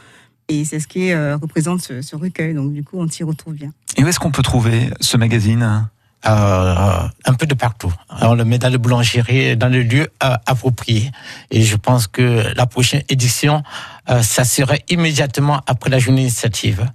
Et 0.48 0.64
c'est 0.64 0.80
ce 0.80 0.88
qui 0.88 1.12
euh, 1.12 1.38
représente 1.38 1.82
ce, 1.82 2.16
recueil. 2.16 2.54
Donc, 2.54 2.74
du 2.74 2.84
coup, 2.84 3.00
on 3.00 3.08
s'y 3.10 3.24
retrouve 3.24 3.56
bien. 3.56 3.72
Et 3.98 4.04
où 4.04 4.08
est-ce 4.08 4.20
qu'on 4.20 4.32
peut 4.32 4.44
trouver 4.44 4.90
ce 5.02 5.18
magazine 5.18 5.88
euh, 6.28 7.08
un 7.26 7.34
peu 7.36 7.46
de 7.46 7.54
partout. 7.54 7.94
On 8.22 8.34
le 8.34 8.46
met 8.46 8.58
dans 8.58 8.72
le 8.72 8.80
boulangerie, 8.80 9.56
dans 9.56 9.70
le 9.70 9.84
lieu 9.84 10.08
euh, 10.24 10.36
approprié. 10.48 11.12
Et 11.52 11.62
je 11.62 11.76
pense 11.76 12.08
que 12.08 12.44
la 12.56 12.66
prochaine 12.66 13.04
édition, 13.10 13.62
ça 14.08 14.44
serait 14.44 14.84
immédiatement 14.90 15.62
après 15.68 15.90
la 15.90 16.00
journée 16.00 16.22
initiative 16.22 16.88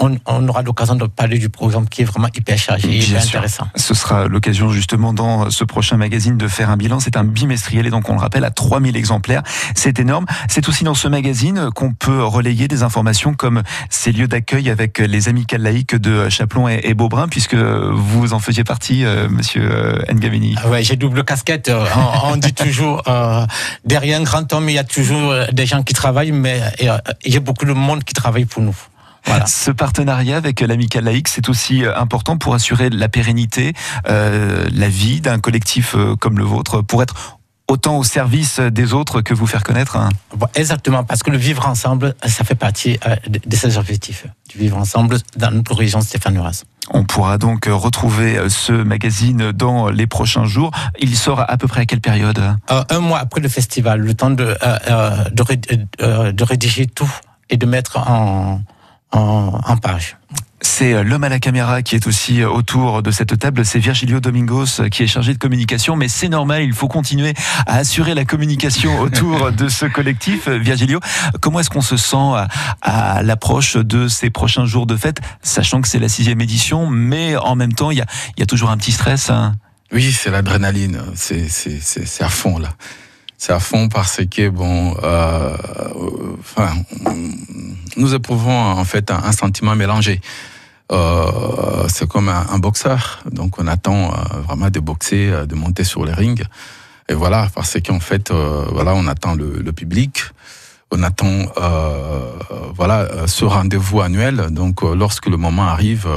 on, 0.00 0.48
aura 0.48 0.62
l'occasion 0.62 0.96
de 0.96 1.06
parler 1.06 1.38
du 1.38 1.48
programme 1.48 1.88
qui 1.88 2.02
est 2.02 2.04
vraiment 2.04 2.28
hyper 2.34 2.58
chargé 2.58 2.88
et 2.90 2.98
hyper 2.98 3.22
intéressant. 3.22 3.68
Ce 3.76 3.94
sera 3.94 4.26
l'occasion 4.26 4.70
justement 4.70 5.12
dans 5.12 5.50
ce 5.50 5.62
prochain 5.62 5.96
magazine 5.96 6.36
de 6.36 6.48
faire 6.48 6.70
un 6.70 6.76
bilan. 6.76 6.98
C'est 6.98 7.16
un 7.16 7.24
bimestriel 7.24 7.86
et 7.86 7.90
donc 7.90 8.08
on 8.08 8.14
le 8.14 8.18
rappelle 8.18 8.44
à 8.44 8.50
3000 8.50 8.96
exemplaires. 8.96 9.42
C'est 9.74 10.00
énorme. 10.00 10.26
C'est 10.48 10.68
aussi 10.68 10.82
dans 10.82 10.94
ce 10.94 11.06
magazine 11.06 11.70
qu'on 11.74 11.92
peut 11.92 12.24
relayer 12.24 12.66
des 12.66 12.82
informations 12.82 13.34
comme 13.34 13.62
ces 13.88 14.10
lieux 14.10 14.26
d'accueil 14.26 14.68
avec 14.68 14.98
les 14.98 15.28
amis 15.28 15.46
laïques 15.56 15.94
de 15.94 16.28
Chaplon 16.28 16.68
et, 16.68 16.94
Beaubrun 16.94 17.28
puisque 17.28 17.54
vous 17.54 18.32
en 18.32 18.38
faisiez 18.40 18.64
partie, 18.64 19.04
euh, 19.04 19.28
monsieur 19.28 19.68
euh, 19.70 20.12
Ngavini. 20.12 20.56
Ah 20.62 20.68
ouais, 20.70 20.82
j'ai 20.82 20.96
double 20.96 21.24
casquette. 21.24 21.68
Euh, 21.68 21.84
on, 22.24 22.36
dit 22.36 22.52
toujours, 22.52 23.02
derrière 23.84 24.20
un 24.20 24.24
grand 24.24 24.52
homme, 24.52 24.68
il 24.68 24.74
y 24.74 24.78
a 24.78 24.84
toujours 24.84 25.34
des 25.52 25.66
gens 25.66 25.82
qui 25.82 25.94
travaillent, 25.94 26.15
mais 26.32 26.60
il 27.24 27.32
y 27.32 27.36
a 27.36 27.40
beaucoup 27.40 27.64
de 27.64 27.72
monde 27.72 28.04
qui 28.04 28.14
travaille 28.14 28.44
pour 28.46 28.62
nous. 28.62 28.76
Ce 29.46 29.70
partenariat 29.70 30.36
avec 30.36 30.60
l'Amicale 30.60 31.04
laïque, 31.04 31.28
c'est 31.28 31.48
aussi 31.48 31.84
euh, 31.84 31.96
important 31.96 32.36
pour 32.38 32.54
assurer 32.54 32.90
la 32.90 33.08
pérennité, 33.08 33.72
euh, 34.08 34.66
la 34.72 34.88
vie 34.88 35.20
d'un 35.20 35.38
collectif 35.38 35.94
euh, 35.94 36.16
comme 36.16 36.38
le 36.38 36.44
vôtre, 36.44 36.80
pour 36.82 37.02
être 37.02 37.38
autant 37.68 37.98
au 37.98 38.04
service 38.04 38.60
des 38.60 38.92
autres 38.92 39.22
que 39.22 39.34
vous 39.34 39.46
faire 39.46 39.64
connaître. 39.64 39.96
Hein. 39.96 40.08
Exactement, 40.54 41.04
parce 41.04 41.22
que 41.22 41.30
le 41.30 41.38
vivre 41.38 41.66
ensemble, 41.66 42.14
ça 42.26 42.44
fait 42.44 42.54
partie 42.54 42.98
de 43.28 43.56
ces 43.56 43.78
objectifs, 43.78 44.26
du 44.48 44.58
vivre 44.58 44.76
ensemble 44.76 45.18
dans 45.36 45.50
notre 45.50 45.74
région 45.74 46.00
stéphanoise. 46.00 46.64
On 46.90 47.04
pourra 47.04 47.38
donc 47.38 47.66
retrouver 47.66 48.38
ce 48.48 48.72
magazine 48.72 49.50
dans 49.50 49.88
les 49.88 50.06
prochains 50.06 50.44
jours. 50.44 50.70
Il 51.00 51.16
sort 51.16 51.44
à 51.48 51.56
peu 51.56 51.66
près 51.66 51.80
à 51.80 51.86
quelle 51.86 52.00
période? 52.00 52.40
Un 52.68 53.00
mois 53.00 53.18
après 53.18 53.40
le 53.40 53.48
festival, 53.48 54.00
le 54.00 54.14
temps 54.14 54.30
de, 54.30 54.56
de 55.28 56.44
rédiger 56.44 56.86
tout 56.86 57.10
et 57.50 57.56
de 57.56 57.66
mettre 57.66 57.98
en, 57.98 58.60
en, 59.12 59.76
page. 59.76 60.16
C'est 60.68 60.92
euh, 60.92 61.04
l'homme 61.04 61.22
à 61.22 61.28
la 61.28 61.38
caméra 61.38 61.80
qui 61.80 61.94
est 61.94 62.06
aussi 62.08 62.42
euh, 62.42 62.50
autour 62.50 63.00
de 63.02 63.10
cette 63.12 63.38
table. 63.38 63.64
C'est 63.64 63.78
Virgilio 63.78 64.18
Domingos 64.18 64.80
euh, 64.80 64.88
qui 64.88 65.04
est 65.04 65.06
chargé 65.06 65.32
de 65.32 65.38
communication, 65.38 65.94
mais 65.94 66.08
c'est 66.08 66.28
normal, 66.28 66.64
il 66.64 66.72
faut 66.72 66.88
continuer 66.88 67.34
à 67.66 67.76
assurer 67.76 68.14
la 68.14 68.24
communication 68.24 68.98
autour 69.00 69.52
de 69.52 69.68
ce 69.68 69.86
collectif. 69.86 70.48
Virgilio, 70.48 70.98
comment 71.40 71.60
est-ce 71.60 71.70
qu'on 71.70 71.80
se 71.80 71.96
sent 71.96 72.34
à, 72.82 73.22
l'approche 73.22 73.76
de 73.76 74.08
ces 74.08 74.28
prochains 74.28 74.66
jours 74.66 74.86
de 74.86 74.96
fête, 74.96 75.20
sachant 75.40 75.80
que 75.80 75.88
c'est 75.88 76.00
la 76.00 76.08
sixième 76.08 76.40
édition, 76.40 76.90
mais 76.90 77.36
en 77.36 77.54
même 77.54 77.72
temps, 77.72 77.92
il 77.92 77.98
y 77.98 78.42
a, 78.42 78.46
toujours 78.46 78.70
un 78.70 78.76
petit 78.76 78.92
stress 78.92 79.30
hein? 79.30 79.54
Oui, 79.92 80.12
c'est 80.12 80.30
l'adrénaline, 80.30 81.00
c'est 81.14 81.46
à 82.20 82.28
fond 82.28 82.58
là 82.58 82.70
c'est 83.38 83.52
à 83.52 83.60
fond 83.60 83.88
parce 83.88 84.20
que 84.30 84.48
bon, 84.48 84.96
euh, 85.02 85.56
enfin, 86.40 86.72
nous 87.96 88.14
éprouvons 88.14 88.58
en 88.58 88.84
fait 88.84 89.10
un, 89.10 89.32
sentiment 89.32 89.76
mélangé. 89.76 90.20
Euh, 90.92 91.88
c'est 91.88 92.08
comme 92.08 92.28
un, 92.28 92.58
boxeur, 92.58 93.20
donc 93.30 93.58
on 93.58 93.66
attend 93.66 94.12
euh, 94.12 94.40
vraiment 94.46 94.70
de 94.70 94.78
boxer, 94.78 95.30
euh, 95.30 95.46
de 95.46 95.54
monter 95.54 95.82
sur 95.82 96.04
les 96.04 96.12
rings. 96.12 96.44
Et 97.08 97.14
voilà, 97.14 97.48
parce 97.54 97.76
qu'en 97.84 98.00
fait, 98.00 98.30
euh, 98.30 98.64
voilà, 98.70 98.94
on 98.94 99.06
attend 99.06 99.34
le, 99.34 99.60
le 99.60 99.72
public, 99.72 100.22
on 100.92 101.02
attend, 101.02 101.46
voilà, 102.76 103.26
ce 103.26 103.44
rendez-vous 103.44 104.00
annuel. 104.02 104.36
Donc, 104.50 104.82
lorsque 104.82 105.26
le 105.26 105.36
moment 105.36 105.64
arrive, 105.64 106.08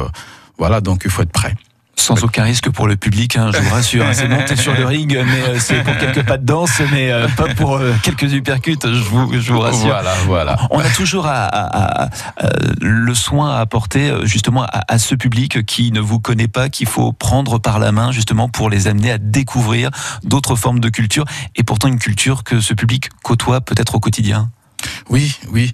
voilà, 0.59 0.79
donc 0.79 1.01
il 1.05 1.11
faut 1.11 1.23
être 1.23 1.31
prêt. 1.31 1.55
Sans 1.99 2.23
aucun 2.23 2.43
risque 2.43 2.69
pour 2.69 2.87
le 2.87 2.95
public, 2.95 3.35
hein, 3.35 3.51
je 3.53 3.59
vous 3.59 3.73
rassure. 3.73 4.05
Hein, 4.05 4.13
c'est 4.13 4.29
monter 4.29 4.55
sur 4.55 4.73
le 4.73 4.85
ring, 4.85 5.11
mais 5.11 5.41
euh, 5.41 5.59
c'est 5.59 5.83
pour 5.83 5.97
quelques 5.97 6.25
pas 6.25 6.37
de 6.37 6.45
danse, 6.45 6.81
mais 6.93 7.11
euh, 7.11 7.27
pas 7.27 7.53
pour 7.55 7.75
euh, 7.75 7.93
quelques 8.01 8.33
uppercuts, 8.33 8.79
je 8.81 9.03
vous, 9.03 9.33
je 9.37 9.51
vous 9.51 9.59
rassure. 9.59 9.87
Voilà, 9.87 10.13
voilà. 10.25 10.57
On 10.71 10.79
a 10.79 10.89
toujours 10.89 11.25
à, 11.27 12.09
le 12.79 13.13
soin 13.13 13.53
à 13.53 13.59
apporter 13.59 14.13
justement 14.23 14.65
à, 14.65 14.97
ce 14.97 15.13
public 15.13 15.65
qui 15.65 15.91
ne 15.91 15.99
vous 15.99 16.19
connaît 16.19 16.47
pas, 16.47 16.69
qu'il 16.69 16.87
faut 16.87 17.11
prendre 17.11 17.59
par 17.59 17.79
la 17.79 17.91
main 17.91 18.13
justement 18.13 18.47
pour 18.47 18.69
les 18.69 18.87
amener 18.87 19.11
à 19.11 19.17
découvrir 19.17 19.91
d'autres 20.23 20.55
formes 20.55 20.79
de 20.79 20.89
culture, 20.89 21.25
et 21.57 21.63
pourtant 21.63 21.89
une 21.89 21.99
culture 21.99 22.45
que 22.45 22.61
ce 22.61 22.73
public 22.73 23.09
côtoie 23.23 23.59
peut-être 23.59 23.95
au 23.95 23.99
quotidien. 23.99 24.49
Oui, 25.09 25.37
oui, 25.51 25.73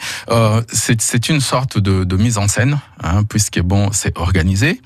c'est 0.74 1.30
une 1.30 1.40
sorte 1.40 1.78
de, 1.78 2.04
de, 2.04 2.18
mise 2.18 2.40
en 2.40 2.48
scène, 2.48 2.80
hein, 3.04 3.24
puisque 3.24 3.62
bon, 3.62 3.92
c'est 3.92 4.18
organisé. 4.18 4.82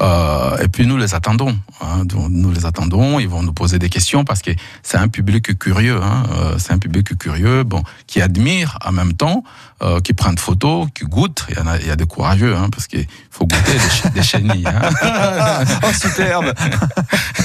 Euh, 0.00 0.56
et 0.58 0.68
puis 0.68 0.86
nous 0.86 0.96
les 0.96 1.14
attendons. 1.14 1.56
Hein, 1.80 2.04
nous 2.30 2.50
les 2.50 2.66
attendons. 2.66 3.18
Ils 3.20 3.28
vont 3.28 3.42
nous 3.42 3.52
poser 3.52 3.78
des 3.78 3.88
questions 3.88 4.24
parce 4.24 4.42
que 4.42 4.50
c'est 4.82 4.98
un 4.98 5.08
public 5.08 5.58
curieux. 5.58 6.00
Hein, 6.02 6.24
euh, 6.32 6.54
c'est 6.58 6.72
un 6.72 6.78
public 6.78 7.16
curieux, 7.18 7.62
bon, 7.64 7.82
qui 8.06 8.20
admire 8.20 8.78
en 8.84 8.92
même 8.92 9.14
temps, 9.14 9.44
euh, 9.82 10.00
qui 10.00 10.12
prend 10.12 10.32
de 10.32 10.40
photos, 10.40 10.88
qui 10.94 11.04
goûte. 11.04 11.46
Il 11.48 11.56
y, 11.56 11.60
en 11.60 11.66
a, 11.66 11.78
il 11.78 11.86
y 11.86 11.90
a 11.90 11.96
des 11.96 12.06
courageux, 12.06 12.56
hein, 12.56 12.68
parce 12.70 12.86
qu'il 12.86 13.06
faut 13.30 13.46
goûter 13.46 13.72
des, 13.72 14.10
des 14.10 14.22
chenilles. 14.22 14.66
Hein. 14.66 14.90
oh, 15.82 15.92
superbe 15.92 16.52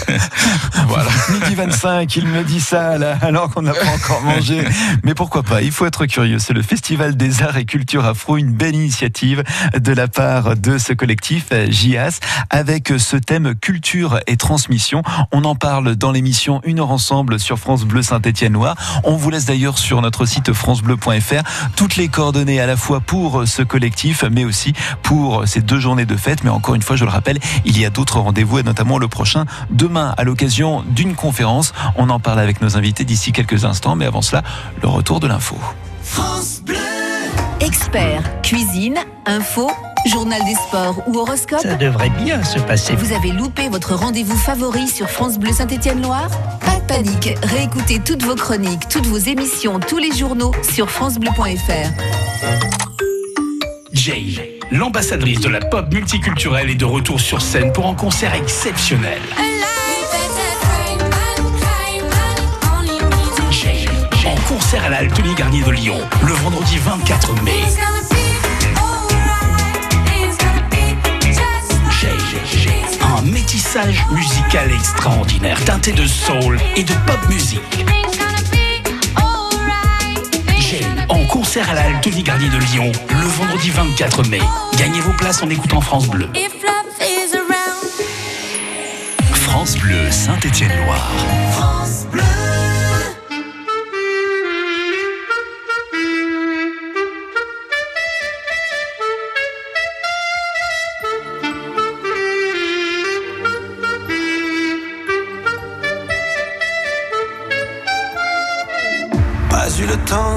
Voilà. 0.87 1.09
Midi 1.31 1.55
25, 1.55 2.15
il 2.15 2.27
me 2.27 2.43
dit 2.43 2.61
ça 2.61 2.97
là, 2.97 3.17
alors 3.21 3.49
qu'on 3.51 3.61
n'a 3.61 3.73
pas 3.73 3.87
encore 3.87 4.21
mangé. 4.21 4.63
Mais 5.03 5.13
pourquoi 5.13 5.43
pas? 5.43 5.61
Il 5.61 5.71
faut 5.71 5.85
être 5.85 6.05
curieux. 6.05 6.39
C'est 6.39 6.53
le 6.53 6.61
Festival 6.61 7.15
des 7.15 7.43
Arts 7.43 7.57
et 7.57 7.65
Culture 7.65 8.05
Afro, 8.05 8.37
une 8.37 8.51
belle 8.51 8.75
initiative 8.75 9.43
de 9.77 9.93
la 9.93 10.07
part 10.07 10.55
de 10.55 10.77
ce 10.77 10.93
collectif 10.93 11.47
JAS 11.69 12.19
avec 12.49 12.93
ce 12.97 13.17
thème 13.17 13.55
culture 13.55 14.19
et 14.27 14.37
transmission. 14.37 15.01
On 15.31 15.43
en 15.43 15.55
parle 15.55 15.95
dans 15.95 16.11
l'émission 16.11 16.61
Une 16.63 16.79
heure 16.79 16.91
ensemble 16.91 17.39
sur 17.39 17.57
France 17.57 17.83
Bleu 17.83 18.01
Saint-Étienne-Loire. 18.01 18.75
On 19.03 19.15
vous 19.15 19.29
laisse 19.29 19.45
d'ailleurs 19.45 19.77
sur 19.77 20.01
notre 20.01 20.25
site 20.25 20.53
francebleu.fr 20.53 21.43
toutes 21.75 21.95
les 21.95 22.07
coordonnées 22.07 22.59
à 22.59 22.67
la 22.67 22.77
fois 22.77 22.99
pour 22.99 23.47
ce 23.47 23.61
collectif, 23.61 24.23
mais 24.31 24.45
aussi 24.45 24.73
pour 25.03 25.47
ces 25.47 25.61
deux 25.61 25.79
journées 25.79 26.05
de 26.05 26.15
fête. 26.15 26.43
Mais 26.43 26.49
encore 26.49 26.75
une 26.75 26.81
fois, 26.81 26.95
je 26.95 27.05
le 27.05 27.11
rappelle, 27.11 27.39
il 27.65 27.79
y 27.79 27.85
a 27.85 27.89
d'autres 27.89 28.19
rendez-vous, 28.19 28.59
et 28.59 28.63
notamment 28.63 28.97
le 28.97 29.07
prochain 29.07 29.45
demain 29.69 30.13
à 30.17 30.23
l'occasion 30.23 30.83
d'une 30.89 31.15
conférence. 31.15 31.73
On 31.95 32.09
en 32.09 32.19
parle 32.19 32.39
avec 32.39 32.61
nos 32.61 32.77
invités 32.77 33.03
d'ici 33.03 33.31
quelques 33.31 33.65
instants, 33.65 33.95
mais 33.95 34.05
avant 34.05 34.21
cela, 34.21 34.43
le 34.81 34.87
retour 34.87 35.19
de 35.19 35.27
l'info. 35.27 35.57
France 36.03 36.61
Bleu. 36.65 36.77
Expert, 37.61 38.41
cuisine, 38.41 38.95
info 39.25 39.69
journal 40.07 40.43
des 40.45 40.55
sports 40.55 41.03
ou 41.07 41.19
horoscope 41.19 41.61
Ça 41.61 41.75
devrait 41.75 42.09
bien 42.09 42.43
se 42.43 42.59
passer. 42.59 42.95
Vous 42.95 43.13
avez 43.13 43.31
loupé 43.31 43.69
votre 43.69 43.95
rendez-vous 43.95 44.37
favori 44.37 44.87
sur 44.87 45.09
France 45.09 45.37
Bleu 45.37 45.51
Saint-Étienne-Loire 45.51 46.29
Pas 46.61 46.75
de 46.75 46.85
panique, 46.87 47.37
réécoutez 47.43 47.99
toutes 47.99 48.23
vos 48.23 48.35
chroniques, 48.35 48.87
toutes 48.89 49.05
vos 49.05 49.17
émissions, 49.17 49.79
tous 49.79 49.97
les 49.97 50.11
journaux 50.11 50.51
sur 50.73 50.89
francebleu.fr. 50.89 51.89
Jay, 53.91 54.59
l'ambassadrice 54.71 55.41
de 55.41 55.49
la 55.49 55.59
pop 55.59 55.91
multiculturelle 55.91 56.69
est 56.69 56.75
de 56.75 56.85
retour 56.85 57.19
sur 57.19 57.41
scène 57.41 57.73
pour 57.73 57.87
un 57.87 57.95
concert 57.95 58.33
exceptionnel. 58.33 59.19
Jay, 63.51 63.85
en 64.25 64.35
concert 64.47 64.83
à 64.85 64.89
la 64.89 64.97
Altony 64.97 65.35
Garnier 65.35 65.63
de 65.63 65.71
Lyon, 65.71 65.97
le 66.25 66.33
vendredi 66.33 66.77
24 66.77 67.43
mai. 67.43 67.98
Métissage 73.51 74.05
musical 74.11 74.71
extraordinaire, 74.71 75.59
teinté 75.65 75.91
de 75.91 76.05
soul 76.05 76.59
et 76.75 76.83
de 76.83 76.93
pop 77.07 77.17
musique. 77.29 77.83
Jane, 80.59 81.05
en 81.09 81.25
concert 81.25 81.67
à 81.67 81.73
la 81.73 81.91
Garnier 81.93 82.49
de 82.49 82.57
Lyon, 82.57 82.91
le 83.09 83.25
vendredi 83.25 83.71
24 83.71 84.27
mai. 84.29 84.39
Gagnez 84.77 84.99
vos 84.99 85.13
places 85.13 85.41
en 85.41 85.49
écoutant 85.49 85.81
France 85.81 86.07
Bleu. 86.09 86.29
France 89.33 89.77
Bleu 89.77 90.11
Saint-Étienne-Loire. 90.11 91.09
France 91.53 92.05
Bleu. 92.11 92.28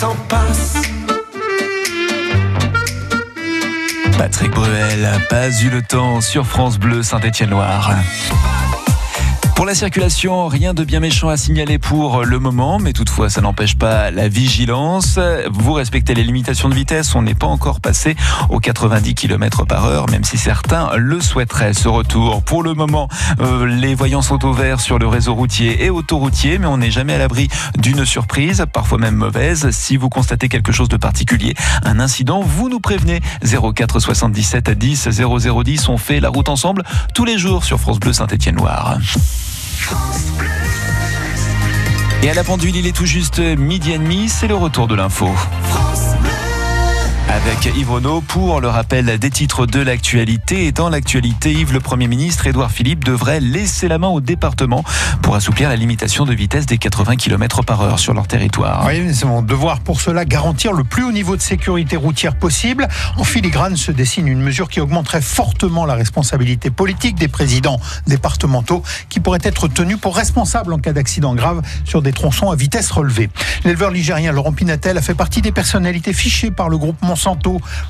temps 0.00 0.16
passe. 0.28 0.82
Patrick 4.16 4.52
Bruel, 4.52 5.08
pas 5.28 5.50
eu 5.62 5.70
le 5.70 5.82
temps 5.82 6.20
sur 6.20 6.46
France 6.46 6.78
Bleu 6.78 7.02
Saint-Étienne-Loire. 7.02 7.92
Pour 9.54 9.66
la 9.66 9.74
circulation, 9.76 10.48
rien 10.48 10.74
de 10.74 10.82
bien 10.82 10.98
méchant 10.98 11.28
à 11.28 11.36
signaler 11.36 11.78
pour 11.78 12.24
le 12.24 12.40
moment, 12.40 12.80
mais 12.80 12.92
toutefois, 12.92 13.30
ça 13.30 13.40
n'empêche 13.40 13.76
pas 13.76 14.10
la 14.10 14.26
vigilance. 14.26 15.18
Vous 15.52 15.72
respectez 15.74 16.12
les 16.12 16.24
limitations 16.24 16.68
de 16.68 16.74
vitesse, 16.74 17.14
on 17.14 17.22
n'est 17.22 17.36
pas 17.36 17.46
encore 17.46 17.80
passé 17.80 18.16
aux 18.50 18.58
90 18.58 19.14
km 19.14 19.64
par 19.64 19.84
heure, 19.84 20.10
même 20.10 20.24
si 20.24 20.38
certains 20.38 20.90
le 20.96 21.20
souhaiteraient. 21.20 21.72
Ce 21.72 21.86
retour, 21.86 22.42
pour 22.42 22.64
le 22.64 22.74
moment, 22.74 23.08
euh, 23.40 23.64
les 23.64 23.94
voyants 23.94 24.22
sont 24.22 24.44
au 24.44 24.52
vert 24.52 24.80
sur 24.80 24.98
le 24.98 25.06
réseau 25.06 25.34
routier 25.34 25.84
et 25.84 25.90
autoroutier, 25.90 26.58
mais 26.58 26.66
on 26.66 26.78
n'est 26.78 26.90
jamais 26.90 27.14
à 27.14 27.18
l'abri 27.18 27.48
d'une 27.78 28.04
surprise, 28.04 28.66
parfois 28.72 28.98
même 28.98 29.14
mauvaise. 29.14 29.70
Si 29.70 29.96
vous 29.96 30.08
constatez 30.08 30.48
quelque 30.48 30.72
chose 30.72 30.88
de 30.88 30.96
particulier, 30.96 31.54
un 31.84 32.00
incident, 32.00 32.40
vous 32.40 32.68
nous 32.68 32.80
prévenez. 32.80 33.20
04 33.44 34.00
77 34.00 34.70
10 34.70 35.08
0010, 35.08 35.88
on 35.88 35.96
fait 35.96 36.18
la 36.18 36.28
route 36.28 36.48
ensemble 36.48 36.82
tous 37.14 37.24
les 37.24 37.38
jours 37.38 37.64
sur 37.64 37.78
France 37.78 38.00
Bleu 38.00 38.12
Saint-Étienne-Loire. 38.12 38.98
Et 42.22 42.30
à 42.30 42.34
la 42.34 42.44
pendule, 42.44 42.74
il 42.74 42.86
est 42.86 42.96
tout 42.96 43.06
juste 43.06 43.38
midi 43.38 43.92
et 43.92 43.98
demi, 43.98 44.28
c'est 44.28 44.48
le 44.48 44.54
retour 44.54 44.86
de 44.86 44.94
l'info 44.94 45.28
avec 47.34 47.66
Yves 47.66 47.90
Renaud 47.90 48.20
pour 48.20 48.60
le 48.60 48.68
rappel 48.68 49.18
des 49.18 49.30
titres 49.30 49.66
de 49.66 49.80
l'actualité. 49.80 50.66
Et 50.66 50.72
dans 50.72 50.88
l'actualité, 50.88 51.52
Yves, 51.52 51.72
le 51.72 51.80
Premier 51.80 52.06
ministre 52.06 52.46
Édouard 52.46 52.70
Philippe 52.70 53.02
devrait 53.02 53.40
laisser 53.40 53.88
la 53.88 53.98
main 53.98 54.06
au 54.06 54.20
département 54.20 54.84
pour 55.20 55.34
assouplir 55.34 55.68
la 55.68 55.74
limitation 55.74 56.26
de 56.26 56.32
vitesse 56.32 56.66
des 56.66 56.78
80 56.78 57.16
km 57.16 57.64
par 57.64 57.82
heure 57.82 57.98
sur 57.98 58.14
leur 58.14 58.28
territoire. 58.28 58.84
Oui, 58.86 59.12
c'est 59.12 59.24
mon 59.24 59.42
devoir 59.42 59.80
pour 59.80 60.00
cela 60.00 60.24
garantir 60.24 60.72
le 60.72 60.84
plus 60.84 61.02
haut 61.02 61.10
niveau 61.10 61.36
de 61.36 61.42
sécurité 61.42 61.96
routière 61.96 62.36
possible. 62.36 62.86
En 63.16 63.24
filigrane 63.24 63.76
se 63.76 63.90
dessine 63.90 64.28
une 64.28 64.40
mesure 64.40 64.68
qui 64.68 64.80
augmenterait 64.80 65.22
fortement 65.22 65.86
la 65.86 65.94
responsabilité 65.94 66.70
politique 66.70 67.16
des 67.16 67.28
présidents 67.28 67.80
départementaux 68.06 68.84
qui 69.08 69.18
pourraient 69.18 69.40
être 69.42 69.66
tenus 69.66 69.98
pour 69.98 70.14
responsables 70.14 70.72
en 70.72 70.78
cas 70.78 70.92
d'accident 70.92 71.34
grave 71.34 71.62
sur 71.84 72.00
des 72.00 72.12
tronçons 72.12 72.52
à 72.52 72.54
vitesse 72.54 72.92
relevée. 72.92 73.28
L'éleveur 73.64 73.90
ligérien 73.90 74.30
Laurent 74.30 74.52
Pinatel 74.52 74.96
a 74.98 75.02
fait 75.02 75.14
partie 75.14 75.42
des 75.42 75.52
personnalités 75.52 76.12
fichées 76.12 76.52
par 76.52 76.68
le 76.68 76.78
groupe 76.78 77.02
Monsanto. 77.02 77.23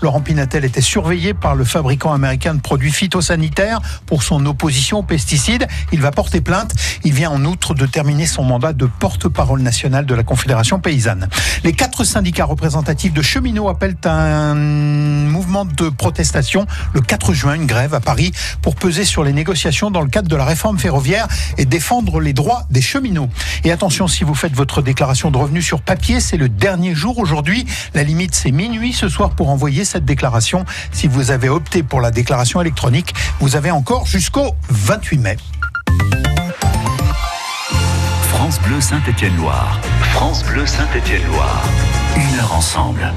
Laurent 0.00 0.20
Pinatel 0.20 0.64
était 0.64 0.80
surveillé 0.80 1.34
par 1.34 1.56
le 1.56 1.64
fabricant 1.64 2.12
américain 2.12 2.54
de 2.54 2.60
produits 2.60 2.92
phytosanitaires 2.92 3.80
pour 4.06 4.22
son 4.22 4.46
opposition 4.46 4.98
aux 4.98 5.02
pesticides. 5.02 5.66
Il 5.92 6.00
va 6.00 6.12
porter 6.12 6.40
plainte. 6.40 6.72
Il 7.02 7.12
vient 7.12 7.30
en 7.30 7.44
outre 7.44 7.74
de 7.74 7.84
terminer 7.86 8.26
son 8.26 8.44
mandat 8.44 8.72
de 8.72 8.86
porte-parole 8.86 9.60
national 9.60 10.06
de 10.06 10.14
la 10.14 10.22
Confédération 10.22 10.78
paysanne. 10.78 11.28
Les 11.64 11.72
quatre 11.72 12.04
syndicats 12.04 12.44
représentatifs 12.44 13.12
de 13.12 13.22
cheminots 13.22 13.68
appellent 13.68 13.96
un 14.04 14.54
mouvement 14.54 15.64
de 15.64 15.88
protestation 15.88 16.66
le 16.92 17.00
4 17.00 17.32
juin, 17.32 17.54
une 17.54 17.66
grève 17.66 17.94
à 17.94 18.00
Paris 18.00 18.32
pour 18.62 18.76
peser 18.76 19.04
sur 19.04 19.24
les 19.24 19.32
négociations 19.32 19.90
dans 19.90 20.00
le 20.00 20.08
cadre 20.08 20.28
de 20.28 20.36
la 20.36 20.44
réforme 20.44 20.78
ferroviaire 20.78 21.26
et 21.58 21.64
défendre 21.64 22.20
les 22.20 22.32
droits 22.32 22.66
des 22.70 22.82
cheminots. 22.82 23.30
Et 23.64 23.72
attention, 23.72 24.06
si 24.06 24.22
vous 24.22 24.34
faites 24.34 24.54
votre 24.54 24.80
déclaration 24.80 25.30
de 25.30 25.38
revenus 25.38 25.64
sur 25.64 25.80
papier, 25.80 26.20
c'est 26.20 26.36
le 26.36 26.48
dernier 26.48 26.94
jour 26.94 27.18
aujourd'hui. 27.18 27.66
La 27.94 28.04
limite, 28.04 28.34
c'est 28.34 28.52
minuit 28.52 28.92
ce 28.92 29.08
soir 29.08 29.23
pour 29.30 29.48
envoyer 29.50 29.84
cette 29.84 30.04
déclaration. 30.04 30.64
Si 30.92 31.06
vous 31.08 31.30
avez 31.30 31.48
opté 31.48 31.82
pour 31.82 32.00
la 32.00 32.10
déclaration 32.10 32.60
électronique, 32.60 33.14
vous 33.40 33.56
avez 33.56 33.70
encore 33.70 34.06
jusqu'au 34.06 34.54
28 34.68 35.18
mai. 35.18 35.36
France 38.28 38.60
Bleu 38.60 38.80
Saint-Étienne-Loire. 38.80 39.80
France 40.12 40.44
Bleu 40.44 40.66
Saint-Étienne-Loire. 40.66 41.62
Une 42.16 42.38
heure 42.38 42.54
ensemble. 42.54 43.12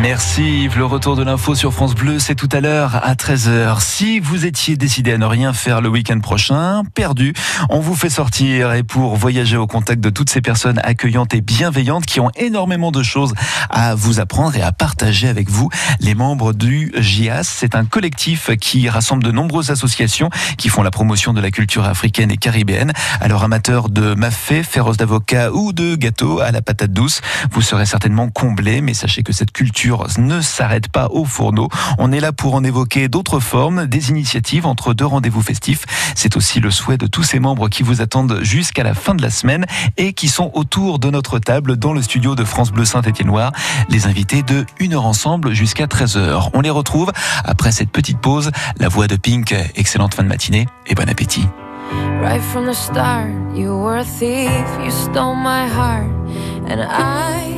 Merci 0.00 0.64
Yves. 0.64 0.78
Le 0.78 0.84
retour 0.84 1.16
de 1.16 1.24
l'info 1.24 1.56
sur 1.56 1.72
France 1.72 1.94
Bleu, 1.94 2.20
c'est 2.20 2.36
tout 2.36 2.48
à 2.52 2.60
l'heure 2.60 3.04
à 3.04 3.14
13h. 3.14 3.80
Si 3.80 4.20
vous 4.20 4.46
étiez 4.46 4.76
décidé 4.76 5.12
à 5.12 5.18
ne 5.18 5.24
rien 5.24 5.52
faire 5.52 5.80
le 5.80 5.88
week-end 5.88 6.20
prochain, 6.20 6.82
perdu, 6.94 7.34
on 7.68 7.80
vous 7.80 7.96
fait 7.96 8.10
sortir 8.10 8.74
et 8.74 8.84
pour 8.84 9.16
voyager 9.16 9.56
au 9.56 9.66
contact 9.66 10.00
de 10.00 10.10
toutes 10.10 10.30
ces 10.30 10.40
personnes 10.40 10.78
accueillantes 10.84 11.34
et 11.34 11.40
bienveillantes 11.40 12.06
qui 12.06 12.20
ont 12.20 12.30
énormément 12.36 12.92
de 12.92 13.02
choses 13.02 13.34
à 13.70 13.96
vous 13.96 14.20
apprendre 14.20 14.54
et 14.56 14.62
à 14.62 14.70
partager 14.70 15.26
avec 15.26 15.50
vous, 15.50 15.68
les 15.98 16.14
membres 16.14 16.52
du 16.52 16.92
GIAS. 16.96 17.42
C'est 17.42 17.74
un 17.74 17.84
collectif 17.84 18.50
qui 18.60 18.88
rassemble 18.88 19.24
de 19.24 19.32
nombreuses 19.32 19.70
associations 19.70 20.30
qui 20.58 20.68
font 20.68 20.82
la 20.82 20.92
promotion 20.92 21.32
de 21.32 21.40
la 21.40 21.50
culture 21.50 21.84
africaine 21.84 22.30
et 22.30 22.36
caribéenne. 22.36 22.92
Alors 23.20 23.42
amateurs 23.42 23.88
de 23.88 24.14
mafé, 24.14 24.62
féroce 24.62 24.96
d'avocat 24.96 25.50
ou 25.52 25.72
de 25.72 25.96
gâteaux 25.96 26.38
à 26.38 26.52
la 26.52 26.62
patate 26.62 26.92
douce, 26.92 27.20
vous 27.50 27.62
serez 27.62 27.86
certainement 27.86 28.27
comblés, 28.28 28.80
mais 28.80 28.94
sachez 28.94 29.22
que 29.22 29.32
cette 29.32 29.52
culture 29.52 30.06
ne 30.18 30.40
s'arrête 30.40 30.88
pas 30.88 31.08
au 31.10 31.24
fourneau. 31.24 31.68
On 31.98 32.12
est 32.12 32.20
là 32.20 32.32
pour 32.32 32.54
en 32.54 32.64
évoquer 32.64 33.08
d'autres 33.08 33.40
formes, 33.40 33.86
des 33.86 34.10
initiatives 34.10 34.66
entre 34.66 34.94
deux 34.94 35.06
rendez-vous 35.06 35.42
festifs. 35.42 35.84
C'est 36.14 36.36
aussi 36.36 36.60
le 36.60 36.70
souhait 36.70 36.98
de 36.98 37.06
tous 37.06 37.22
ces 37.22 37.40
membres 37.40 37.68
qui 37.68 37.82
vous 37.82 38.00
attendent 38.00 38.40
jusqu'à 38.42 38.82
la 38.82 38.94
fin 38.94 39.14
de 39.14 39.22
la 39.22 39.30
semaine 39.30 39.66
et 39.96 40.12
qui 40.12 40.28
sont 40.28 40.50
autour 40.54 40.98
de 40.98 41.10
notre 41.10 41.38
table 41.38 41.76
dans 41.76 41.92
le 41.92 42.02
studio 42.02 42.34
de 42.34 42.44
France 42.44 42.72
Bleu 42.72 42.84
Saint-Étienne-Noir. 42.84 43.52
Les 43.88 44.06
invités 44.06 44.42
de 44.42 44.66
une 44.78 44.94
heure 44.94 45.06
ensemble 45.06 45.52
jusqu'à 45.52 45.86
13h. 45.86 46.50
On 46.54 46.60
les 46.60 46.70
retrouve 46.70 47.12
après 47.44 47.72
cette 47.72 47.90
petite 47.90 48.18
pause. 48.18 48.50
La 48.78 48.88
voix 48.88 49.06
de 49.06 49.16
Pink, 49.16 49.54
excellente 49.76 50.14
fin 50.14 50.22
de 50.22 50.28
matinée 50.28 50.66
et 50.86 50.94
bon 50.94 51.08
appétit. 51.08 51.46
Right 52.20 52.42
from 52.42 52.66
the 52.66 52.74
start, 52.74 53.30
you 53.54 53.78
were 53.78 53.98
a 53.98 54.04
thief, 54.04 54.50
you 54.84 54.90
stole 54.90 55.34
my 55.34 55.66
heart, 55.66 56.10
and 56.66 56.82
I, 56.82 57.57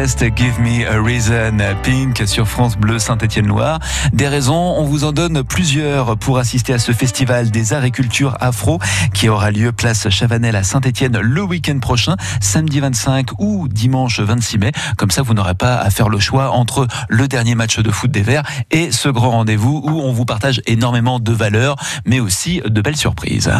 Give 0.00 0.58
Me 0.58 0.86
a 0.86 0.98
Reason, 0.98 1.58
Pink 1.82 2.26
sur 2.26 2.48
France 2.48 2.78
Bleu 2.78 2.98
Saint-Étienne-Loire. 2.98 3.80
Des 4.14 4.28
raisons, 4.28 4.54
on 4.78 4.84
vous 4.84 5.04
en 5.04 5.12
donne 5.12 5.42
plusieurs 5.42 6.16
pour 6.16 6.38
assister 6.38 6.72
à 6.72 6.78
ce 6.78 6.92
festival 6.92 7.50
des 7.50 7.74
arts 7.74 7.84
et 7.84 7.90
culture 7.90 8.34
afro 8.40 8.78
qui 9.12 9.28
aura 9.28 9.50
lieu 9.50 9.72
place 9.72 10.08
Chavanel 10.08 10.56
à 10.56 10.62
Saint-Étienne 10.62 11.18
le 11.20 11.42
week-end 11.42 11.78
prochain, 11.80 12.16
samedi 12.40 12.80
25 12.80 13.40
ou 13.40 13.68
dimanche 13.68 14.20
26 14.20 14.58
mai. 14.58 14.72
Comme 14.96 15.10
ça, 15.10 15.20
vous 15.20 15.34
n'aurez 15.34 15.54
pas 15.54 15.76
à 15.76 15.90
faire 15.90 16.08
le 16.08 16.18
choix 16.18 16.52
entre 16.52 16.86
le 17.10 17.28
dernier 17.28 17.54
match 17.54 17.78
de 17.78 17.90
foot 17.90 18.10
des 18.10 18.22
Verts 18.22 18.44
et 18.70 18.92
ce 18.92 19.10
grand 19.10 19.32
rendez-vous 19.32 19.82
où 19.84 20.00
on 20.00 20.12
vous 20.12 20.24
partage 20.24 20.62
énormément 20.66 21.20
de 21.20 21.32
valeurs, 21.32 21.76
mais 22.06 22.20
aussi 22.20 22.62
de 22.64 22.80
belles 22.80 22.96
surprises. 22.96 23.52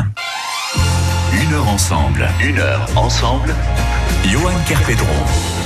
Une 1.35 1.53
heure 1.53 1.69
ensemble, 1.69 2.31
une 2.43 2.59
heure 2.59 2.89
ensemble. 2.97 3.55
Johan 4.25 4.53
Kerpedron. 4.67 5.60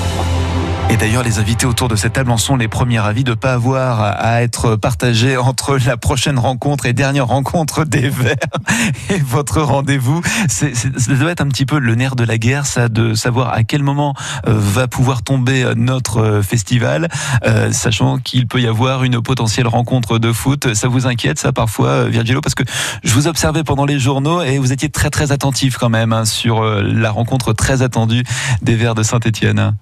Et 0.90 0.96
d'ailleurs, 0.96 1.22
les 1.22 1.38
invités 1.38 1.66
autour 1.66 1.88
de 1.88 1.96
cette 1.96 2.12
table 2.12 2.30
en 2.30 2.36
sont 2.36 2.56
les 2.56 2.68
premiers 2.68 2.98
avis 2.98 3.24
de 3.24 3.30
ne 3.30 3.34
pas 3.34 3.54
avoir 3.54 4.00
à 4.00 4.42
être 4.42 4.76
partagés 4.76 5.36
entre 5.36 5.78
la 5.78 5.96
prochaine 5.96 6.38
rencontre 6.38 6.86
et 6.86 6.92
dernière 6.92 7.26
rencontre 7.26 7.84
des 7.84 8.08
Verts 8.08 8.36
et 9.10 9.18
votre 9.18 9.60
rendez-vous. 9.62 10.20
Ça 10.48 10.66
doit 11.08 11.30
être 11.30 11.40
un 11.40 11.48
petit 11.48 11.66
peu 11.66 11.78
le 11.78 11.94
nerf 11.94 12.16
de 12.16 12.24
la 12.24 12.38
guerre, 12.38 12.66
ça, 12.66 12.88
de 12.88 13.14
savoir 13.14 13.52
à 13.52 13.64
quel 13.64 13.82
moment 13.82 14.14
euh, 14.46 14.52
va 14.56 14.86
pouvoir 14.86 15.22
tomber 15.22 15.64
notre 15.74 16.18
euh, 16.18 16.42
festival, 16.42 17.08
euh, 17.44 17.72
sachant 17.72 18.18
qu'il 18.18 18.46
peut 18.46 18.60
y 18.60 18.66
avoir 18.66 19.04
une 19.04 19.20
potentielle 19.22 19.66
rencontre 19.66 20.18
de 20.18 20.32
foot. 20.32 20.74
Ça 20.74 20.88
vous 20.88 21.06
inquiète, 21.06 21.38
ça, 21.38 21.52
parfois, 21.52 22.08
Virgilo 22.08 22.40
Parce 22.40 22.54
que 22.54 22.64
je 23.02 23.14
vous 23.14 23.26
observais 23.26 23.64
pendant 23.64 23.86
les 23.86 23.98
journaux 23.98 24.42
et 24.42 24.58
vous 24.58 24.72
étiez 24.72 24.90
très, 24.90 25.10
très 25.10 25.32
attentif 25.32 25.78
quand 25.78 25.90
même 25.90 26.12
hein, 26.12 26.24
sur 26.24 26.62
la 26.62 27.10
rencontre 27.10 27.52
très 27.52 27.82
attendue 27.82 28.22
des 28.62 28.76
Verts 28.76 28.94
de 28.94 29.02
Saint-Etienne. 29.02 29.74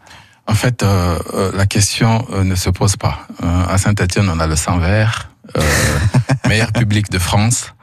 En 0.46 0.54
fait, 0.54 0.82
euh, 0.82 1.18
euh, 1.34 1.52
la 1.54 1.66
question 1.66 2.26
euh, 2.32 2.42
ne 2.42 2.54
se 2.54 2.70
pose 2.70 2.96
pas. 2.96 3.26
à 3.42 3.78
Saint-Etienne, 3.78 4.28
on 4.28 4.40
a 4.40 4.46
le 4.46 4.56
sang 4.56 4.78
vert, 4.78 5.30
meilleur 6.48 6.72
public 6.72 7.10
de 7.10 7.18
France. 7.18 7.74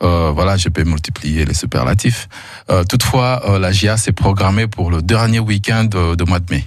voilà, 0.00 0.56
je 0.56 0.68
peux 0.68 0.84
multiplier 0.84 1.44
les 1.44 1.54
superlatifs. 1.54 2.28
toutefois, 2.88 3.58
la 3.60 3.70
GIA 3.70 3.96
s'est 3.96 4.12
programmée 4.12 4.66
pour 4.66 4.90
le 4.90 5.00
dernier 5.00 5.38
week-end 5.38 5.84
de, 5.84 6.24
mois 6.24 6.40
de 6.40 6.52
mai. 6.52 6.64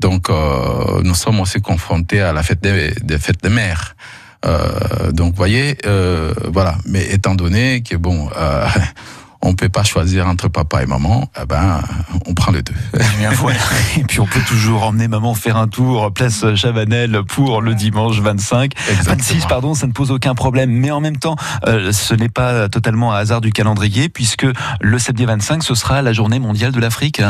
Donc, 0.00 0.28
nous 0.28 1.14
sommes 1.14 1.40
aussi 1.40 1.60
confrontés 1.60 2.20
à 2.20 2.32
la 2.32 2.42
fête 2.42 2.60
des, 2.60 2.92
des 3.02 3.18
fêtes 3.18 3.42
des 3.42 3.50
mères. 3.50 3.94
donc, 5.12 5.34
voyez, 5.34 5.76
voilà. 6.48 6.76
Mais 6.86 7.04
étant 7.12 7.34
donné 7.34 7.82
que 7.82 7.96
bon, 7.96 8.28
on 9.44 9.54
peut 9.54 9.68
pas 9.68 9.84
choisir 9.84 10.26
entre 10.26 10.48
papa 10.48 10.82
et 10.82 10.86
maman, 10.86 11.28
eh 11.40 11.44
ben, 11.44 11.80
on 12.26 12.32
prend 12.32 12.50
les 12.50 12.62
deux. 12.62 12.74
Eh 12.94 14.00
et 14.00 14.04
puis 14.04 14.20
on 14.20 14.26
peut 14.26 14.40
toujours 14.48 14.84
emmener 14.84 15.06
maman 15.06 15.34
faire 15.34 15.58
un 15.58 15.68
tour 15.68 16.12
place 16.12 16.54
Chavanel 16.54 17.22
pour 17.28 17.60
le 17.60 17.74
dimanche 17.74 18.20
25. 18.20 18.72
26, 19.04 19.44
pardon, 19.46 19.74
ça 19.74 19.86
ne 19.86 19.92
pose 19.92 20.10
aucun 20.10 20.34
problème. 20.34 20.70
Mais 20.70 20.90
en 20.90 21.00
même 21.00 21.18
temps, 21.18 21.36
euh, 21.66 21.92
ce 21.92 22.14
n'est 22.14 22.30
pas 22.30 22.70
totalement 22.70 23.12
un 23.12 23.16
hasard 23.16 23.42
du 23.42 23.52
calendrier 23.52 24.08
puisque 24.08 24.46
le 24.80 24.98
samedi 24.98 25.26
25, 25.26 25.62
ce 25.62 25.74
sera 25.74 26.00
la 26.00 26.14
journée 26.14 26.38
mondiale 26.38 26.72
de 26.72 26.80
l'Afrique. 26.80 27.20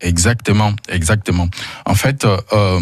Exactement, 0.00 0.72
exactement. 0.88 1.48
En 1.86 1.94
fait, 1.94 2.24
euh, 2.24 2.36
euh 2.52 2.80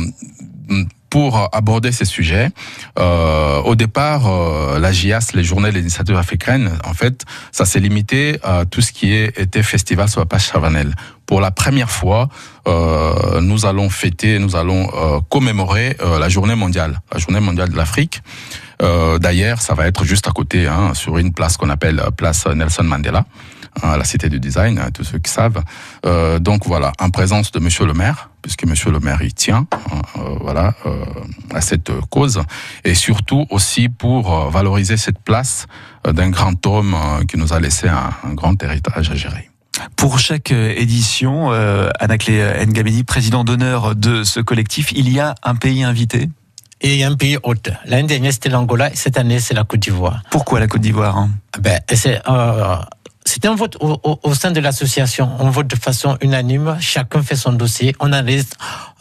pour 1.11 1.49
aborder 1.53 1.93
ces 1.93 2.05
sujets. 2.05 2.51
Euh, 2.99 3.61
au 3.63 3.75
départ, 3.75 4.27
euh, 4.27 4.79
la 4.79 4.93
GIAS, 4.93 5.31
les 5.35 5.45
journées 5.45 5.71
de 5.71 5.77
l'initiative 5.77 6.17
africaine, 6.17 6.73
en 6.85 6.95
fait, 6.95 7.25
ça 7.53 7.65
s'est 7.65 7.81
limité 7.81 8.39
à 8.43 8.65
tout 8.65 8.81
ce 8.81 8.93
qui 8.93 9.15
était 9.15 9.63
festival 9.63 10.09
sur 10.09 10.21
la 10.21 10.27
page 10.27 10.47
Chavanel. 10.47 10.95
Pour 11.29 11.43
la 11.43 11.51
première 11.51 11.91
fois, 11.91 12.31
euh, 12.67 13.43
nous 13.43 13.67
allons 13.67 13.91
fêter, 13.91 14.39
nous 14.39 14.57
allons 14.57 14.89
euh, 14.95 15.21
commémorer 15.29 15.95
euh, 16.01 16.19
la 16.19 16.31
journée 16.31 16.55
mondiale, 16.55 17.01
la 17.13 17.19
journée 17.19 17.41
mondiale 17.41 17.69
de 17.69 17.77
l'Afrique. 17.77 18.23
D'ailleurs, 19.21 19.61
ça 19.61 19.75
va 19.75 19.89
être 19.89 20.05
juste 20.05 20.29
à 20.29 20.31
côté, 20.31 20.69
hein, 20.69 20.95
sur 20.95 21.19
une 21.19 21.33
place 21.33 21.57
qu'on 21.57 21.69
appelle 21.69 22.01
place 22.17 22.47
Nelson 22.47 22.85
Mandela 22.85 23.25
à 23.83 23.97
la 23.97 24.05
Cité 24.05 24.29
du 24.29 24.41
Design, 24.41 24.81
tous 24.95 25.05
ceux 25.05 25.19
qui 25.19 25.31
savent. 25.31 25.63
Euh, 26.07 26.39
donc 26.39 26.67
voilà, 26.67 26.93
en 27.01 27.11
présence 27.11 27.53
de 27.53 27.59
Monsieur 27.59 27.87
le 27.87 27.95
maire, 27.95 28.31
puisque 28.43 28.65
Monsieur 28.65 28.91
le 28.91 29.01
maire 29.01 29.23
y 29.23 29.33
tient, 29.33 29.67
euh, 30.17 30.21
voilà, 30.41 30.75
euh, 30.87 31.05
à 31.55 31.61
cette 31.61 31.91
cause, 32.11 32.43
et 32.85 32.95
surtout 32.95 33.47
aussi 33.51 33.89
pour 33.89 34.51
valoriser 34.51 34.97
cette 34.97 35.19
place 35.19 35.67
d'un 36.05 36.31
grand 36.31 36.65
homme 36.67 36.97
qui 37.29 37.37
nous 37.37 37.53
a 37.53 37.61
laissé 37.61 37.89
un, 37.89 38.35
grand 38.35 38.63
héritage 38.63 39.11
à 39.11 39.15
gérer. 39.15 39.51
Pour 39.97 40.19
chaque 40.19 40.51
édition, 40.51 41.53
euh, 41.53 41.89
Anaclé 42.01 42.43
Ngamedi, 42.67 43.05
président 43.05 43.45
d'honneur 43.45 43.95
de 43.95 44.25
ce 44.25 44.41
collectif, 44.41 44.93
il 44.93 45.13
y 45.13 45.21
a 45.21 45.35
un 45.43 45.55
pays 45.55 45.85
invité? 45.85 46.29
Et 46.81 47.03
un 47.03 47.17
pays 47.17 47.37
hôte. 47.43 47.71
L'année 47.87 48.07
dernière, 48.07 48.33
c'était 48.33 48.51
l'Angola, 48.51 48.93
et 48.93 48.97
cette 48.97 49.19
année, 49.19 49.41
c'est 49.41 49.55
la 49.55 49.65
Côte 49.65 49.81
d'Ivoire. 49.81 50.23
Pourquoi 50.31 50.61
la 50.61 50.69
Côte 50.69 50.81
d'Ivoire? 50.81 51.17
Hein 51.17 51.31
ben, 51.61 51.81
c'est 51.93 52.21
euh, 52.29 52.77
c'était 53.29 53.49
un 53.49 53.55
vote 53.57 53.77
au, 53.81 54.35
sein 54.35 54.53
de 54.53 54.61
l'association. 54.61 55.31
On 55.39 55.51
vote 55.51 55.67
de 55.67 55.77
façon 55.77 56.17
unanime. 56.23 56.79
Chacun 56.81 57.23
fait 57.23 57.37
son 57.37 57.53
dossier. 57.53 57.95
On 58.01 58.07
analyse, 58.07 58.49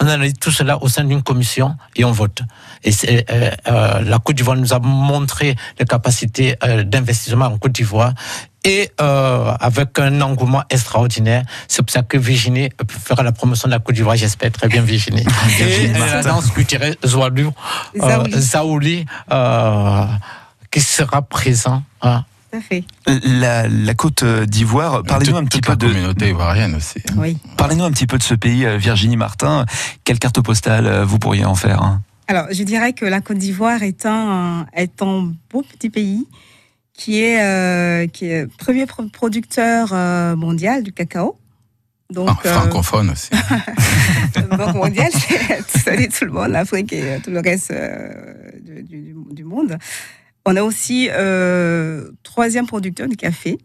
on 0.01 0.05
analyse 0.05 0.33
tout 0.39 0.51
cela 0.51 0.83
au 0.83 0.89
sein 0.89 1.05
d'une 1.05 1.23
commission 1.23 1.77
et 1.95 2.03
on 2.03 2.11
vote. 2.11 2.41
Et 2.83 2.91
euh, 3.07 3.51
euh, 3.67 4.01
la 4.01 4.19
Côte 4.19 4.35
d'Ivoire 4.35 4.57
nous 4.57 4.73
a 4.73 4.79
montré 4.79 5.55
les 5.79 5.85
capacités 5.85 6.57
euh, 6.63 6.83
d'investissement 6.83 7.45
en 7.45 7.57
Côte 7.57 7.71
d'Ivoire 7.71 8.13
et 8.65 8.91
euh, 8.99 9.53
avec 9.61 9.97
un 9.97 10.19
engouement 10.19 10.63
extraordinaire. 10.69 11.43
C'est 11.69 11.81
pour 11.83 11.93
ça 11.93 12.03
que 12.03 12.17
Virginie 12.17 12.69
fera 12.89 13.23
la 13.23 13.31
promotion 13.31 13.69
de 13.69 13.73
la 13.73 13.79
Côte 13.79 13.95
d'Ivoire, 13.95 14.17
j'espère 14.17 14.51
très 14.51 14.67
bien 14.67 14.81
Virginie. 14.81 15.25
et 15.59 15.87
la 15.93 16.21
danse 16.21 16.51
culturelle 16.51 16.97
Zoualou, 17.05 17.53
Zaouli, 17.95 19.05
qui 20.69 20.81
sera 20.81 21.21
présent. 21.21 21.81
Hein, 22.01 22.25
la, 23.23 23.67
la 23.67 23.93
Côte 23.93 24.23
d'Ivoire, 24.23 25.03
parlez-nous 25.03 25.37
un 25.37 25.45
petit 25.45 25.61
peu 25.61 25.75
de 25.75 25.87
communauté 25.87 26.29
ivoirienne 26.29 26.75
aussi. 26.75 26.99
Oui. 27.15 27.37
Parlez-nous 27.57 27.83
un 27.83 27.91
petit 27.91 28.07
peu 28.07 28.17
de 28.17 28.23
ce 28.23 28.33
pays, 28.33 28.65
euh, 28.65 28.77
Virginie 28.77 29.17
Martin. 29.17 29.65
Quelle 30.03 30.19
carte 30.19 30.41
postale 30.41 30.87
euh, 30.87 31.05
vous 31.05 31.19
pourriez 31.19 31.45
en 31.45 31.55
faire 31.55 31.81
hein? 31.81 32.01
Alors, 32.27 32.47
je 32.51 32.63
dirais 32.63 32.93
que 32.93 33.05
la 33.05 33.21
Côte 33.21 33.37
d'Ivoire 33.37 33.83
est 33.83 34.05
un, 34.05 34.65
est 34.73 35.01
un 35.01 35.33
beau 35.49 35.61
petit 35.61 35.89
pays 35.89 36.27
qui 36.93 37.21
est, 37.21 37.41
euh, 37.41 38.07
qui 38.07 38.25
est 38.25 38.47
premier 38.57 38.85
producteur 38.85 39.93
mondial 40.35 40.83
du 40.83 40.91
cacao. 40.91 41.39
Donc, 42.09 42.29
ah, 42.43 42.49
francophone 42.49 43.11
aussi. 43.11 43.29
Donc 44.35 44.75
mondial, 44.75 45.09
c'est 45.67 46.09
tout 46.09 46.25
le 46.25 46.31
monde, 46.31 46.49
l'Afrique 46.49 46.91
et 46.93 47.19
tout 47.23 47.31
le 47.31 47.39
reste 47.39 47.73
du, 48.61 49.13
du, 49.31 49.43
monde. 49.43 49.77
On 50.49 50.55
a 50.55 50.63
aussi 50.63 51.09
euh, 51.11 52.09
troisième 52.23 52.67
producteur 52.67 53.09
de 53.09 53.15
café. 53.15 53.57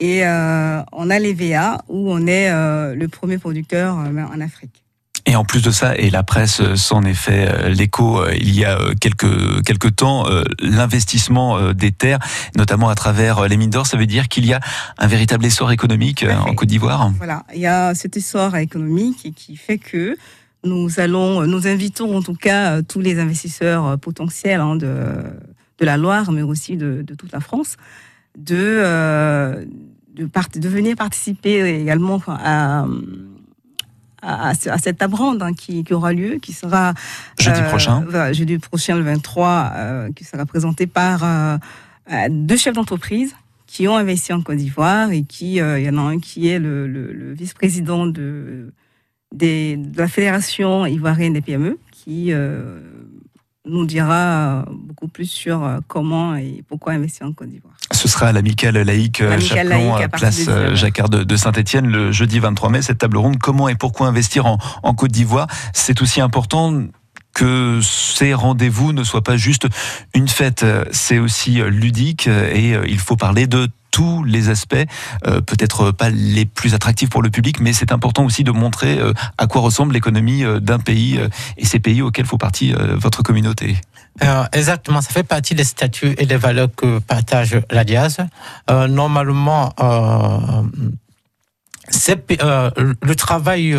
Et 0.00 0.26
euh, 0.26 0.82
on 0.92 1.08
a 1.08 1.18
l'EVA, 1.18 1.78
où 1.88 2.12
on 2.12 2.26
est 2.26 2.50
euh, 2.50 2.94
le 2.94 3.08
premier 3.08 3.38
producteur 3.38 3.96
en 3.96 4.40
Afrique. 4.42 4.84
Et 5.24 5.34
en 5.34 5.46
plus 5.46 5.62
de 5.62 5.70
ça, 5.70 5.96
et 5.96 6.10
la 6.10 6.24
presse 6.24 6.74
s'en 6.74 7.04
est 7.04 7.14
fait 7.14 7.70
l'écho 7.70 8.22
il 8.32 8.54
y 8.54 8.66
a 8.66 8.78
quelques, 9.00 9.64
quelques 9.64 9.96
temps, 9.96 10.26
l'investissement 10.58 11.72
des 11.72 11.92
terres, 11.92 12.18
notamment 12.56 12.88
à 12.90 12.94
travers 12.94 13.48
les 13.48 13.56
mines 13.56 13.70
d'or, 13.70 13.86
ça 13.86 13.96
veut 13.96 14.06
dire 14.06 14.28
qu'il 14.28 14.44
y 14.44 14.52
a 14.52 14.60
un 14.98 15.06
véritable 15.06 15.46
essor 15.46 15.70
économique 15.70 16.26
en 16.28 16.54
Côte 16.54 16.68
d'Ivoire 16.68 17.12
Voilà, 17.16 17.44
il 17.54 17.60
y 17.60 17.66
a 17.66 17.94
cet 17.94 18.16
essor 18.16 18.56
économique 18.56 19.32
qui 19.36 19.56
fait 19.56 19.78
que 19.78 20.16
nous 20.64 20.98
allons, 20.98 21.46
nous 21.46 21.68
invitons 21.68 22.16
en 22.16 22.22
tout 22.22 22.34
cas 22.34 22.82
tous 22.82 23.00
les 23.00 23.20
investisseurs 23.20 23.98
potentiels 24.00 24.60
hein, 24.60 24.74
de, 24.74 25.14
de 25.82 25.86
la 25.86 25.96
Loire, 25.96 26.30
mais 26.30 26.42
aussi 26.42 26.76
de, 26.76 27.04
toute 27.18 27.32
la 27.32 27.40
France, 27.40 27.76
de, 28.38 28.56
euh, 28.56 29.64
de, 30.14 30.68
venir 30.68 30.94
participer 30.94 31.80
également 31.80 32.22
à, 32.28 32.86
à, 34.22 34.54
cette 34.54 34.98
table 34.98 35.16
hein, 35.40 35.52
qui, 35.54 35.84
aura 35.90 36.12
lieu, 36.12 36.36
qui 36.36 36.52
sera 36.52 36.94
jeudi 37.40 37.60
euh, 37.60 37.68
prochain. 37.68 38.32
jeudi 38.32 38.58
prochain, 38.58 38.96
le 38.96 39.02
23, 39.02 39.72
euh, 39.74 40.12
qui 40.12 40.22
sera 40.22 40.46
présenté 40.46 40.86
par 40.86 41.58
deux 42.30 42.56
chefs 42.56 42.74
d'entreprise 42.74 43.34
qui 43.66 43.88
ont 43.88 43.96
investi 43.96 44.32
en 44.32 44.42
Côte 44.42 44.58
d'Ivoire 44.58 45.10
et 45.10 45.22
qui, 45.24 45.54
il 45.54 45.82
y 45.82 45.90
en 45.90 45.98
a 45.98 46.02
un 46.02 46.20
qui 46.20 46.46
est 46.46 46.60
le, 46.60 47.32
vice-président 47.32 48.06
de, 48.06 48.72
de 49.34 49.98
la 49.98 50.06
Fédération 50.06 50.86
ivoirienne 50.86 51.32
des 51.32 51.40
PME, 51.40 51.78
qui 51.90 52.32
nous 53.64 53.86
dira 53.86 54.64
beaucoup 54.70 55.08
plus 55.08 55.26
sur 55.26 55.62
euh, 55.62 55.78
comment 55.86 56.34
et 56.34 56.64
pourquoi 56.68 56.94
investir 56.94 57.26
en 57.26 57.32
Côte 57.32 57.48
d'Ivoire. 57.48 57.74
Ce 57.92 58.08
sera 58.08 58.28
à 58.28 58.32
l'amicale 58.32 58.76
laïque 58.78 59.20
euh, 59.20 59.38
Chapelon, 59.38 59.96
place 60.12 60.46
euh, 60.48 60.74
Jacquard 60.74 61.08
de, 61.08 61.36
Saint-Etienne, 61.36 61.86
le 61.86 62.10
jeudi 62.10 62.38
23 62.38 62.70
mai, 62.70 62.82
cette 62.82 62.98
table 62.98 63.18
ronde. 63.18 63.38
Comment 63.38 63.68
et 63.68 63.76
pourquoi 63.76 64.08
investir 64.08 64.46
en, 64.46 64.58
en 64.82 64.94
Côte 64.94 65.12
d'Ivoire? 65.12 65.46
C'est 65.72 66.02
aussi 66.02 66.20
important 66.20 66.82
que 67.34 67.80
ces 67.82 68.34
rendez-vous 68.34 68.92
ne 68.92 69.04
soient 69.04 69.22
pas 69.22 69.36
juste 69.36 69.66
une 70.14 70.28
fête, 70.28 70.66
c'est 70.90 71.18
aussi 71.18 71.62
ludique 71.62 72.26
et 72.26 72.76
il 72.86 72.98
faut 72.98 73.16
parler 73.16 73.46
de 73.46 73.68
tous 73.92 74.24
les 74.24 74.48
aspects, 74.48 74.74
euh, 75.28 75.40
peut-être 75.40 75.92
pas 75.92 76.10
les 76.10 76.44
plus 76.44 76.74
attractifs 76.74 77.10
pour 77.10 77.22
le 77.22 77.30
public, 77.30 77.60
mais 77.60 77.72
c'est 77.72 77.92
important 77.92 78.24
aussi 78.24 78.42
de 78.42 78.50
montrer 78.50 78.98
euh, 78.98 79.12
à 79.38 79.46
quoi 79.46 79.60
ressemble 79.60 79.92
l'économie 79.94 80.42
euh, 80.42 80.58
d'un 80.58 80.80
pays 80.80 81.20
et 81.56 81.64
ces 81.64 81.78
pays 81.78 82.02
auxquels 82.02 82.26
faut 82.26 82.38
partie 82.38 82.72
votre 82.72 83.22
communauté. 83.22 83.76
exactement, 84.52 85.02
ça 85.02 85.10
fait 85.10 85.22
partie 85.22 85.54
des 85.54 85.64
statuts 85.64 86.14
et 86.16 86.26
des 86.26 86.36
valeurs 86.36 86.68
que 86.74 86.98
partage 86.98 87.60
la 87.70 87.84
Diaz. 87.84 88.16
normalement, 88.88 89.74
le 91.90 93.14
travail 93.14 93.76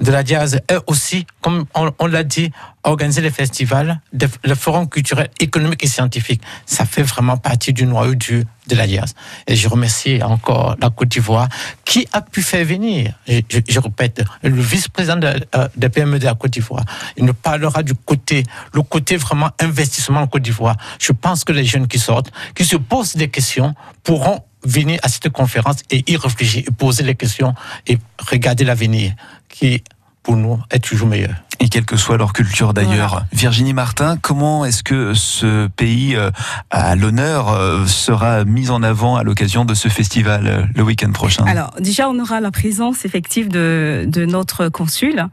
de 0.00 0.10
la 0.10 0.22
Diaz 0.22 0.60
est 0.68 0.78
aussi, 0.86 1.26
comme 1.40 1.66
on, 1.74 2.06
l'a 2.06 2.24
dit, 2.24 2.50
organiser 2.82 3.20
les 3.20 3.30
festivals, 3.30 4.00
le 4.12 4.54
forum 4.54 4.88
culturel, 4.88 5.30
économique 5.40 5.84
et 5.84 5.88
scientifique. 5.88 6.42
Ça 6.66 6.84
fait 6.84 7.02
vraiment 7.02 7.36
partie 7.36 7.72
du 7.72 7.86
noyau 7.86 8.14
de 8.14 8.74
la 8.74 8.86
Diaz. 8.86 9.14
Et 9.46 9.54
je 9.54 9.68
remercie 9.68 10.22
encore 10.22 10.76
la 10.80 10.90
Côte 10.90 11.08
d'Ivoire 11.08 11.48
qui 11.84 12.06
a 12.12 12.20
pu 12.20 12.42
faire 12.42 12.64
venir, 12.64 13.14
je, 13.26 13.78
répète, 13.78 14.22
le 14.42 14.60
vice-président 14.60 15.16
de, 15.16 15.28
euh, 15.54 15.88
PME 15.88 16.18
de 16.18 16.24
la 16.24 16.34
Côte 16.34 16.52
d'Ivoire. 16.52 16.84
Il 17.16 17.24
nous 17.24 17.34
parlera 17.34 17.82
du 17.82 17.94
côté, 17.94 18.42
le 18.72 18.82
côté 18.82 19.16
vraiment 19.16 19.50
investissement 19.60 20.20
en 20.20 20.26
Côte 20.26 20.42
d'Ivoire. 20.42 20.76
Je 21.00 21.12
pense 21.12 21.44
que 21.44 21.52
les 21.52 21.64
jeunes 21.64 21.86
qui 21.86 21.98
sortent, 21.98 22.32
qui 22.54 22.64
se 22.64 22.76
posent 22.76 23.14
des 23.14 23.28
questions, 23.28 23.74
pourront 24.02 24.42
venir 24.64 24.98
à 25.02 25.08
cette 25.08 25.28
conférence 25.28 25.76
et 25.90 26.10
y 26.10 26.16
réfléchir, 26.16 26.64
poser 26.76 27.04
les 27.04 27.14
questions 27.14 27.54
et 27.86 27.98
regarder 28.18 28.64
l'avenir 28.64 29.12
qui 29.54 29.82
pour 30.22 30.36
nous 30.36 30.58
est 30.70 30.82
toujours 30.82 31.06
meilleur. 31.06 31.34
Et 31.60 31.68
quelle 31.68 31.84
que 31.84 31.96
soit 31.96 32.16
leur 32.16 32.32
culture 32.32 32.74
d'ailleurs. 32.74 33.24
Virginie 33.32 33.74
Martin, 33.74 34.16
comment 34.16 34.64
est-ce 34.64 34.82
que 34.82 35.14
ce 35.14 35.68
pays 35.68 36.16
euh, 36.16 36.30
à 36.70 36.96
l'honneur 36.96 37.50
euh, 37.50 37.86
sera 37.86 38.44
mis 38.44 38.70
en 38.70 38.82
avant 38.82 39.16
à 39.16 39.22
l'occasion 39.22 39.64
de 39.64 39.74
ce 39.74 39.88
festival 39.88 40.46
euh, 40.46 40.62
le 40.74 40.82
week-end 40.82 41.12
prochain? 41.12 41.44
Alors 41.44 41.74
déjà, 41.78 42.08
on 42.08 42.18
aura 42.18 42.40
la 42.40 42.50
présence 42.50 43.04
effective 43.04 43.48
de, 43.48 44.04
de 44.08 44.24
notre 44.24 44.68
consul, 44.68 45.26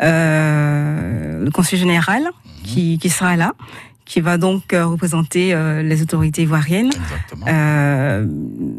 le 0.00 1.50
consul 1.50 1.78
général, 1.78 2.24
qui, 2.64 2.98
qui 2.98 3.08
sera 3.08 3.36
là 3.36 3.52
qui 4.04 4.20
va 4.20 4.36
donc 4.36 4.72
euh, 4.72 4.84
représenter 4.84 5.54
euh, 5.54 5.82
les 5.82 6.02
autorités 6.02 6.42
ivoiriennes. 6.42 6.90
Euh, 7.48 8.26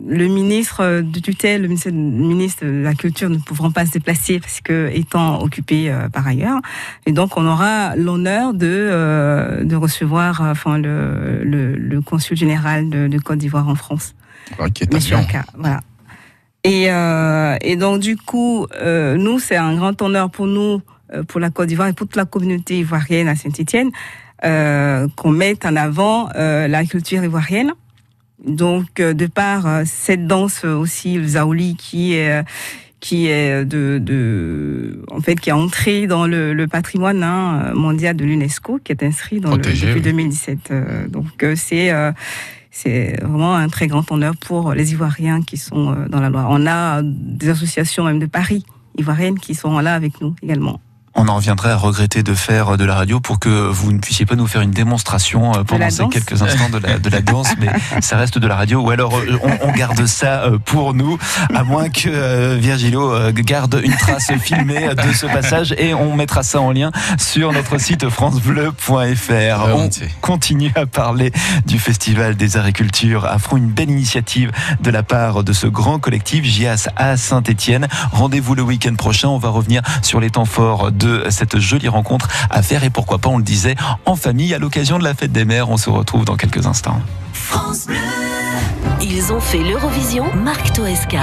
le 0.07 0.27
ministre 0.27 1.01
de 1.01 1.19
tutelle, 1.19 1.63
le 1.63 1.67
ministre 1.67 2.65
de 2.65 2.83
la 2.83 2.93
Culture 2.93 3.29
ne 3.29 3.37
pourront 3.37 3.71
pas 3.71 3.85
se 3.85 3.91
déplacer 3.91 4.39
parce 4.39 4.61
que 4.61 4.89
étant 4.93 5.41
occupé 5.41 5.93
par 6.13 6.27
ailleurs. 6.27 6.59
Et 7.05 7.11
donc 7.11 7.37
on 7.37 7.45
aura 7.45 7.95
l'honneur 7.95 8.53
de 8.53 9.63
de 9.63 9.75
recevoir 9.75 10.41
enfin 10.41 10.77
le, 10.77 11.43
le, 11.43 11.75
le 11.75 12.01
consul 12.01 12.37
général 12.37 12.89
de, 12.89 13.07
de 13.07 13.17
Côte 13.19 13.39
d'Ivoire 13.39 13.67
en 13.67 13.75
France. 13.75 14.13
Okay, 14.59 14.85
Monsieur 14.93 15.17
Aka, 15.17 15.43
voilà. 15.57 15.79
Et, 16.63 16.85
et 17.67 17.75
donc 17.75 17.99
du 17.99 18.15
coup, 18.15 18.67
nous 19.17 19.39
c'est 19.39 19.57
un 19.57 19.75
grand 19.75 19.99
honneur 20.01 20.29
pour 20.29 20.45
nous, 20.45 20.81
pour 21.27 21.39
la 21.39 21.49
Côte 21.49 21.67
d'Ivoire 21.67 21.87
et 21.87 21.93
pour 21.93 22.07
toute 22.07 22.15
la 22.15 22.25
communauté 22.25 22.79
ivoirienne 22.79 23.27
à 23.27 23.35
Saint-Étienne 23.35 23.89
euh, 23.89 24.24
qu'on 24.41 25.31
mette 25.31 25.65
en 25.65 25.75
avant 25.75 26.29
euh, 26.35 26.67
la 26.67 26.85
culture 26.85 27.23
ivoirienne. 27.23 27.71
Donc, 28.45 28.99
euh, 28.99 29.13
de 29.13 29.27
par 29.27 29.65
cette 29.85 30.27
danse 30.27 30.65
aussi, 30.65 31.15
le 31.15 31.27
zaouli, 31.27 31.75
qui 31.75 32.13
est 32.13 32.43
qui 33.01 33.27
est 33.27 33.63
de, 33.65 33.99
de, 34.01 35.03
en 35.11 35.21
fait, 35.21 35.39
qui 35.39 35.49
est 35.49 35.53
entré 35.53 36.07
dans 36.07 36.25
le, 36.25 36.55
le 36.55 36.67
patrimoine 36.67 37.21
hein, 37.21 37.71
mondial 37.75 38.15
de 38.15 38.25
l'UNESCO, 38.25 38.79
qui 38.83 38.91
est 38.91 39.03
inscrit 39.03 39.39
dans 39.39 39.55
le, 39.55 39.61
depuis 39.61 40.01
2017. 40.01 40.73
donc, 41.09 41.45
c'est 41.55 41.91
c'est 42.71 43.19
vraiment 43.21 43.55
un 43.55 43.69
très 43.69 43.85
grand 43.87 44.11
honneur 44.11 44.35
pour 44.35 44.73
les 44.73 44.93
Ivoiriens 44.93 45.43
qui 45.43 45.57
sont 45.57 45.95
dans 46.09 46.19
la 46.19 46.29
Loire. 46.29 46.47
On 46.49 46.65
a 46.65 47.01
des 47.03 47.49
associations 47.49 48.05
même 48.05 48.19
de 48.19 48.25
Paris 48.25 48.65
ivoiriennes 48.97 49.39
qui 49.39 49.55
sont 49.55 49.79
là 49.79 49.93
avec 49.93 50.21
nous 50.21 50.35
également 50.41 50.79
on 51.15 51.27
en 51.29 51.35
reviendrait 51.37 51.71
à 51.71 51.77
regretter 51.77 52.23
de 52.23 52.33
faire 52.33 52.77
de 52.77 52.83
la 52.83 52.93
radio 52.93 53.19
pour 53.21 53.39
que 53.39 53.49
vous 53.49 53.93
ne 53.93 53.99
puissiez 53.99 54.25
pas 54.25 54.35
nous 54.35 54.47
faire 54.47 54.61
une 54.61 54.71
démonstration 54.71 55.53
euh, 55.55 55.63
pendant 55.63 55.89
ces 55.89 56.07
quelques 56.09 56.41
instants 56.41 56.69
de 56.69 56.77
la, 56.77 56.99
de 56.99 57.09
la 57.09 57.21
danse, 57.21 57.47
mais 57.57 57.69
ça 58.01 58.17
reste 58.17 58.37
de 58.37 58.47
la 58.47 58.55
radio. 58.55 58.81
Ou 58.81 58.91
alors 58.91 59.17
euh, 59.17 59.39
on, 59.61 59.71
garde 59.71 60.05
ça 60.05 60.43
euh, 60.43 60.57
pour 60.57 60.93
nous, 60.93 61.17
à 61.53 61.63
moins 61.63 61.89
que 61.89 62.55
Virgilio 62.55 63.31
garde 63.31 63.81
une 63.83 63.95
trace 63.95 64.31
filmée 64.41 64.89
de 64.89 65.13
ce 65.13 65.25
passage 65.25 65.73
et 65.77 65.93
on 65.93 66.15
mettra 66.15 66.43
ça 66.43 66.59
en 66.59 66.71
lien 66.71 66.91
sur 67.17 67.53
notre 67.53 67.77
site 67.79 68.09
francebleu.fr. 68.09 69.67
On 69.73 69.89
continue 70.21 70.71
à 70.75 70.85
parler 70.85 71.31
du 71.65 71.79
Festival 71.79 72.35
des 72.35 72.57
Agricultures, 72.57 73.25
affront 73.25 73.57
une 73.57 73.69
belle 73.69 73.89
initiative 73.89 74.51
de 74.81 74.91
la 74.91 75.03
part 75.03 75.43
de 75.43 75.53
ce 75.53 75.67
grand 75.67 75.99
collectif 75.99 76.43
JAS 76.45 76.89
à 76.97 77.15
Saint-Etienne. 77.15 77.87
Rendez-vous 78.11 78.55
le 78.55 78.63
week-end 78.63 78.95
prochain, 78.95 79.29
on 79.29 79.37
va 79.37 79.49
revenir 79.49 79.81
sur 80.01 80.19
les 80.19 80.29
temps 80.29 80.45
forts 80.45 80.91
de 80.91 81.04
de 81.05 81.29
cette 81.29 81.59
jolie 81.59 81.87
rencontre 81.87 82.27
à 82.49 82.61
faire 82.61 82.83
et 82.83 82.89
pourquoi 82.89 83.19
pas, 83.19 83.29
on 83.29 83.37
le 83.37 83.43
disait, 83.43 83.75
en 84.05 84.15
famille 84.15 84.53
à 84.53 84.59
l'occasion 84.59 84.97
de 84.97 85.03
la 85.03 85.13
fête 85.13 85.31
des 85.31 85.45
mères. 85.45 85.69
On 85.69 85.77
se 85.77 85.89
retrouve 85.89 86.25
dans 86.25 86.35
quelques 86.35 86.65
instants. 86.65 86.99
France 87.35 87.85
Bleu. 87.85 87.95
Ils 89.01 89.31
ont 89.33 89.41
fait 89.41 89.59
l'Eurovision 89.59 90.33
Marc 90.33 90.73
Toesca. 90.73 91.19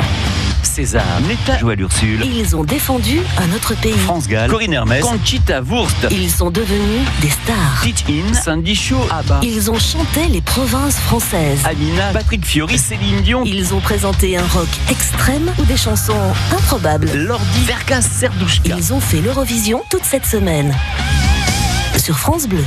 César, 0.62 1.02
Netta, 1.26 1.58
Joël 1.58 1.80
Ursule. 1.80 2.24
Ils 2.24 2.54
ont 2.54 2.64
défendu 2.64 3.20
un 3.38 3.54
autre 3.56 3.74
pays. 3.80 3.92
France 3.92 4.28
Gall, 4.28 4.50
Corinne 4.50 4.74
Hermès, 4.74 5.02
Conchita 5.02 5.60
Wurst. 5.62 6.06
Ils 6.10 6.30
sont 6.30 6.50
devenus 6.50 7.00
des 7.20 7.30
stars. 7.30 7.84
In, 8.08 8.34
Sandy 8.34 8.74
Shaw, 8.74 9.00
Abba. 9.10 9.40
Ils 9.42 9.70
ont 9.70 9.78
chanté 9.78 10.26
les 10.30 10.42
provinces 10.42 10.98
françaises. 10.98 11.60
Amina, 11.64 12.12
Patrick 12.12 12.44
Fiori, 12.44 12.78
Céline 12.78 13.22
Dion. 13.22 13.42
Ils 13.44 13.74
ont 13.74 13.80
présenté 13.80 14.36
un 14.36 14.46
rock 14.46 14.68
extrême 14.90 15.50
ou 15.58 15.64
des 15.64 15.76
chansons 15.76 16.14
improbables. 16.52 17.10
Lordi, 17.12 17.64
Verka, 17.64 18.00
Serdouchka. 18.02 18.76
Ils 18.76 18.92
ont 18.92 19.00
fait 19.00 19.20
l'Eurovision 19.20 19.82
toute 19.90 20.04
cette 20.04 20.26
semaine. 20.26 20.74
Sur 21.96 22.18
France 22.18 22.46
Bleu. 22.46 22.64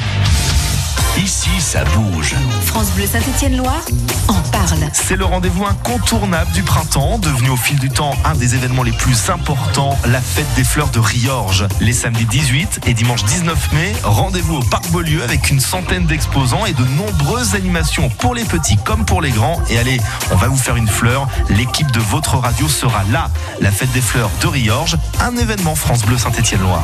Ici, 1.18 1.50
ça 1.60 1.86
bouge. 1.86 2.36
France 2.66 2.92
Bleu 2.92 3.06
Saint-Étienne-Loire 3.08 3.86
en 4.28 4.42
parle. 4.52 4.80
C'est 4.92 5.16
le 5.16 5.24
rendez-vous 5.24 5.66
incontournable 5.66 6.52
du 6.52 6.62
printemps, 6.62 7.20
devenu 7.20 7.52
au 7.52 7.56
fil 7.56 7.80
du 7.80 7.90
temps 7.90 8.14
un 8.26 8.36
des 8.36 8.54
événements 8.56 8.84
les 8.84 8.92
plus 8.92 9.30
importants, 9.30 9.98
la 10.08 10.20
fête 10.20 10.48
des 10.56 10.66
fleurs 10.66 10.90
de 10.90 11.00
Riorges. 11.00 11.68
Les 11.80 11.94
samedis 11.94 12.26
18 12.26 12.82
et 12.88 12.94
dimanche 12.94 13.24
19 13.24 13.72
mai, 13.74 13.94
rendez-vous 14.04 14.58
au 14.58 14.64
Parc 14.64 14.90
Beaulieu 14.92 15.24
avec 15.24 15.50
une 15.50 15.62
centaine 15.62 16.06
d'exposants 16.06 16.66
et 16.66 16.74
de 16.74 16.84
nombreuses 16.98 17.56
animations 17.56 18.10
pour 18.10 18.36
les 18.36 18.44
petits 18.44 18.78
comme 18.78 19.06
pour 19.06 19.22
les 19.22 19.32
grands. 19.32 19.62
Et 19.70 19.78
allez, 19.78 20.02
on 20.32 20.36
va 20.36 20.48
vous 20.50 20.58
faire 20.58 20.76
une 20.76 20.90
fleur. 20.90 21.30
L'équipe 21.50 21.92
de 21.92 22.00
votre 22.02 22.38
radio 22.38 22.68
sera 22.68 23.04
là. 23.12 23.30
La 23.62 23.72
fête 23.72 23.92
des 23.94 24.02
fleurs 24.02 24.32
de 24.42 24.48
Riorges, 24.48 24.98
un 25.22 25.38
événement 25.38 25.76
France 25.76 26.04
Bleu 26.04 26.18
Saint-Étienne-Loire. 26.18 26.84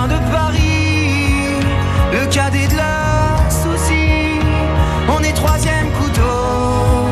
le 2.11 2.25
cadet 2.27 2.67
de 2.67 2.75
leurs 2.75 3.51
soucis. 3.51 4.39
On 5.07 5.23
est 5.23 5.33
troisième 5.33 5.89
couteau, 5.91 7.07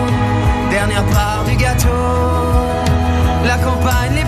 dernière 0.69 1.05
part 1.05 1.43
du 1.45 1.55
gâteau. 1.55 1.87
La 3.45 3.57
campagne, 3.57 4.18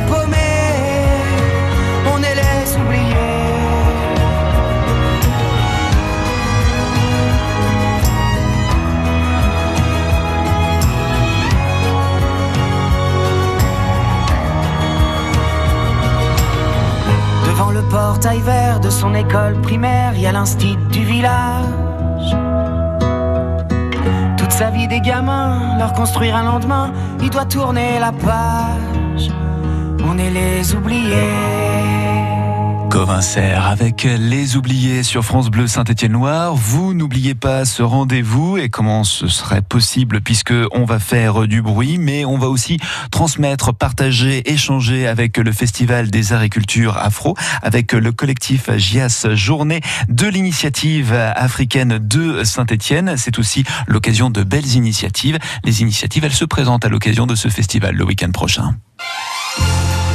portail 17.92 18.40
vert 18.40 18.80
de 18.80 18.90
son 18.90 19.14
école 19.14 19.60
primaire, 19.62 20.14
il 20.16 20.22
y 20.22 20.26
a 20.26 20.32
l'instit 20.32 20.78
du 20.92 21.04
village. 21.04 22.32
Toute 24.38 24.52
sa 24.52 24.70
vie 24.70 24.88
des 24.88 25.02
gamins, 25.02 25.78
leur 25.78 25.94
construire 25.94 26.38
un 26.38 26.44
lendemain, 26.44 26.94
il 27.22 27.30
doit 27.30 27.46
tourner 27.46 28.00
la 28.00 28.14
page. 28.14 29.30
On 30.06 30.18
est 30.18 30.30
les 30.30 30.74
oubliés. 30.74 31.61
Covincer 32.92 33.54
avec 33.54 34.04
les 34.04 34.58
oubliés 34.58 35.04
sur 35.04 35.24
France 35.24 35.50
Bleu 35.50 35.66
Saint-Étienne-Noir. 35.66 36.56
Vous 36.56 36.94
n'oubliez 36.94 37.36
pas 37.36 37.64
ce 37.64 37.84
rendez-vous 37.84 38.58
et 38.58 38.68
comment 38.68 39.06
ce 39.06 39.30
serait 39.30 39.62
possible 39.62 40.20
puisque 40.20 40.54
on 40.74 40.84
va 40.84 41.00
faire 41.00 41.48
du 41.48 41.62
bruit, 41.62 41.98
mais 41.98 42.26
on 42.26 42.38
va 42.38 42.50
aussi 42.50 42.80
transmettre, 43.10 43.74
partager, 43.74 44.52
échanger 44.52 45.08
avec 45.08 45.38
le 45.38 45.54
Festival 45.54 46.12
des 46.12 46.34
Arts 46.34 46.44
et 46.44 46.50
Cultures 46.50 46.98
Afro, 46.98 47.38
avec 47.62 47.94
le 47.94 48.12
collectif 48.12 48.70
JAS 48.76 49.36
Journée 49.36 49.80
de 50.10 50.28
l'initiative 50.28 51.14
africaine 51.14 51.98
de 51.98 52.44
Saint-Étienne. 52.44 53.14
C'est 53.16 53.40
aussi 53.40 53.64
l'occasion 53.88 54.30
de 54.30 54.44
belles 54.44 54.76
initiatives. 54.76 55.40
Les 55.64 55.82
initiatives, 55.82 56.26
elles 56.26 56.34
se 56.34 56.46
présentent 56.46 56.84
à 56.84 56.90
l'occasion 56.90 57.26
de 57.26 57.36
ce 57.36 57.48
festival 57.48 57.96
le 57.96 58.04
week-end 58.04 58.32
prochain. 58.32 58.76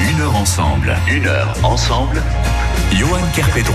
Une 0.09 0.20
heure 0.20 0.36
ensemble, 0.36 0.96
une 1.11 1.26
heure 1.26 1.57
ensemble. 1.64 2.22
Johan 2.92 3.18
Kerpedron. 3.34 3.74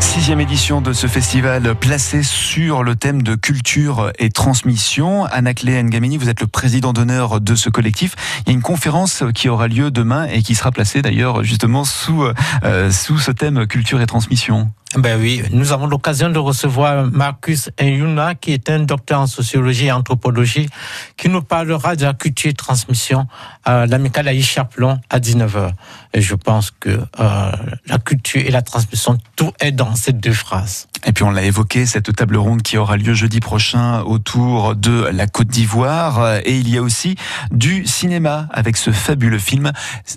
Sixième 0.00 0.40
édition 0.40 0.80
de 0.80 0.94
ce 0.94 1.06
festival 1.06 1.74
placé 1.74 2.22
sur 2.22 2.82
le 2.82 2.96
thème 2.96 3.22
de 3.22 3.34
culture 3.34 4.10
et 4.18 4.30
transmission. 4.30 5.24
Anna-Clé 5.26 5.82
Ngamini, 5.82 6.16
vous 6.16 6.30
êtes 6.30 6.40
le 6.40 6.46
président 6.46 6.94
d'honneur 6.94 7.42
de 7.42 7.54
ce 7.54 7.68
collectif. 7.68 8.14
Il 8.40 8.48
y 8.48 8.50
a 8.50 8.54
une 8.54 8.62
conférence 8.62 9.22
qui 9.34 9.50
aura 9.50 9.68
lieu 9.68 9.90
demain 9.90 10.26
et 10.26 10.42
qui 10.42 10.54
sera 10.54 10.70
placée 10.70 11.02
d'ailleurs 11.02 11.44
justement 11.44 11.84
sous, 11.84 12.24
euh, 12.64 12.90
sous 12.90 13.18
ce 13.18 13.32
thème 13.32 13.66
culture 13.66 14.00
et 14.00 14.06
transmission. 14.06 14.72
Ben 14.96 15.20
oui, 15.20 15.42
nous 15.50 15.72
avons 15.72 15.88
l'occasion 15.88 16.30
de 16.30 16.38
recevoir 16.38 17.10
Marcus 17.10 17.68
Nyuna, 17.80 18.36
qui 18.36 18.52
est 18.52 18.70
un 18.70 18.80
docteur 18.80 19.20
en 19.20 19.26
sociologie 19.26 19.86
et 19.86 19.92
anthropologie, 19.92 20.68
qui 21.16 21.28
nous 21.28 21.42
parlera 21.42 21.96
de 21.96 22.04
la 22.04 22.14
culture 22.14 22.50
et 22.50 22.54
transmission 22.54 23.26
à 23.64 23.86
l'amicale 23.86 24.28
Aïe 24.28 24.42
Chaplon 24.42 25.00
à 25.10 25.18
19h. 25.18 25.72
Et 26.12 26.20
je 26.20 26.36
pense 26.36 26.70
que 26.70 26.90
euh, 26.90 27.52
la 27.86 27.98
culture 27.98 28.40
et 28.40 28.50
la 28.52 28.62
transmission, 28.62 29.18
tout 29.34 29.52
est 29.58 29.72
dans 29.72 29.96
ces 29.96 30.12
deux 30.12 30.32
phrases. 30.32 30.86
Et 31.04 31.12
puis 31.12 31.24
on 31.24 31.32
l'a 31.32 31.42
évoqué, 31.42 31.86
cette 31.86 32.14
table 32.14 32.36
ronde 32.36 32.62
qui 32.62 32.78
aura 32.78 32.96
lieu 32.96 33.14
jeudi 33.14 33.40
prochain 33.40 34.00
autour 34.02 34.76
de 34.76 35.08
la 35.12 35.26
Côte 35.26 35.48
d'Ivoire. 35.48 36.36
Et 36.44 36.56
il 36.56 36.68
y 36.68 36.78
a 36.78 36.82
aussi 36.82 37.16
du 37.50 37.84
cinéma 37.84 38.46
avec 38.52 38.76
ce 38.76 38.92
fabuleux 38.92 39.38
film 39.38 39.72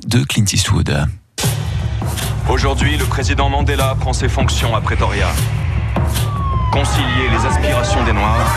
de 0.05 0.23
Clint 0.23 0.45
Eastwood. 0.45 1.07
Aujourd'hui, 2.49 2.95
le 2.95 3.03
président 3.03 3.49
Mandela 3.49 3.93
prend 3.99 4.13
ses 4.13 4.29
fonctions 4.29 4.73
à 4.73 4.79
Pretoria. 4.79 5.27
Concilier 6.71 7.29
les 7.29 7.45
aspirations 7.45 8.01
des 8.05 8.13
Noirs 8.13 8.55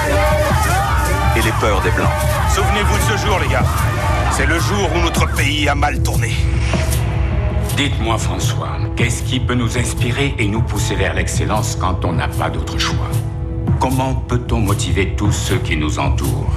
et 1.36 1.42
les 1.42 1.50
peurs 1.60 1.80
des 1.82 1.90
Blancs. 1.90 2.08
Souvenez-vous 2.54 2.96
de 2.96 3.02
ce 3.02 3.26
jour, 3.26 3.38
les 3.40 3.48
gars. 3.48 3.64
C'est 4.30 4.46
le 4.46 4.60
jour 4.60 4.88
où 4.94 5.00
notre 5.00 5.26
pays 5.34 5.68
a 5.68 5.74
mal 5.74 6.00
tourné. 6.04 6.30
Dites-moi, 7.76 8.16
François, 8.16 8.76
qu'est-ce 8.94 9.24
qui 9.24 9.40
peut 9.40 9.54
nous 9.54 9.76
inspirer 9.76 10.36
et 10.38 10.46
nous 10.46 10.62
pousser 10.62 10.94
vers 10.94 11.14
l'excellence 11.14 11.74
quand 11.74 12.04
on 12.04 12.12
n'a 12.12 12.28
pas 12.28 12.48
d'autre 12.48 12.78
choix? 12.78 13.10
Comment 13.80 14.14
peut-on 14.14 14.60
motiver 14.60 15.14
tous 15.16 15.32
ceux 15.32 15.58
qui 15.58 15.76
nous 15.76 15.98
entourent? 15.98 16.52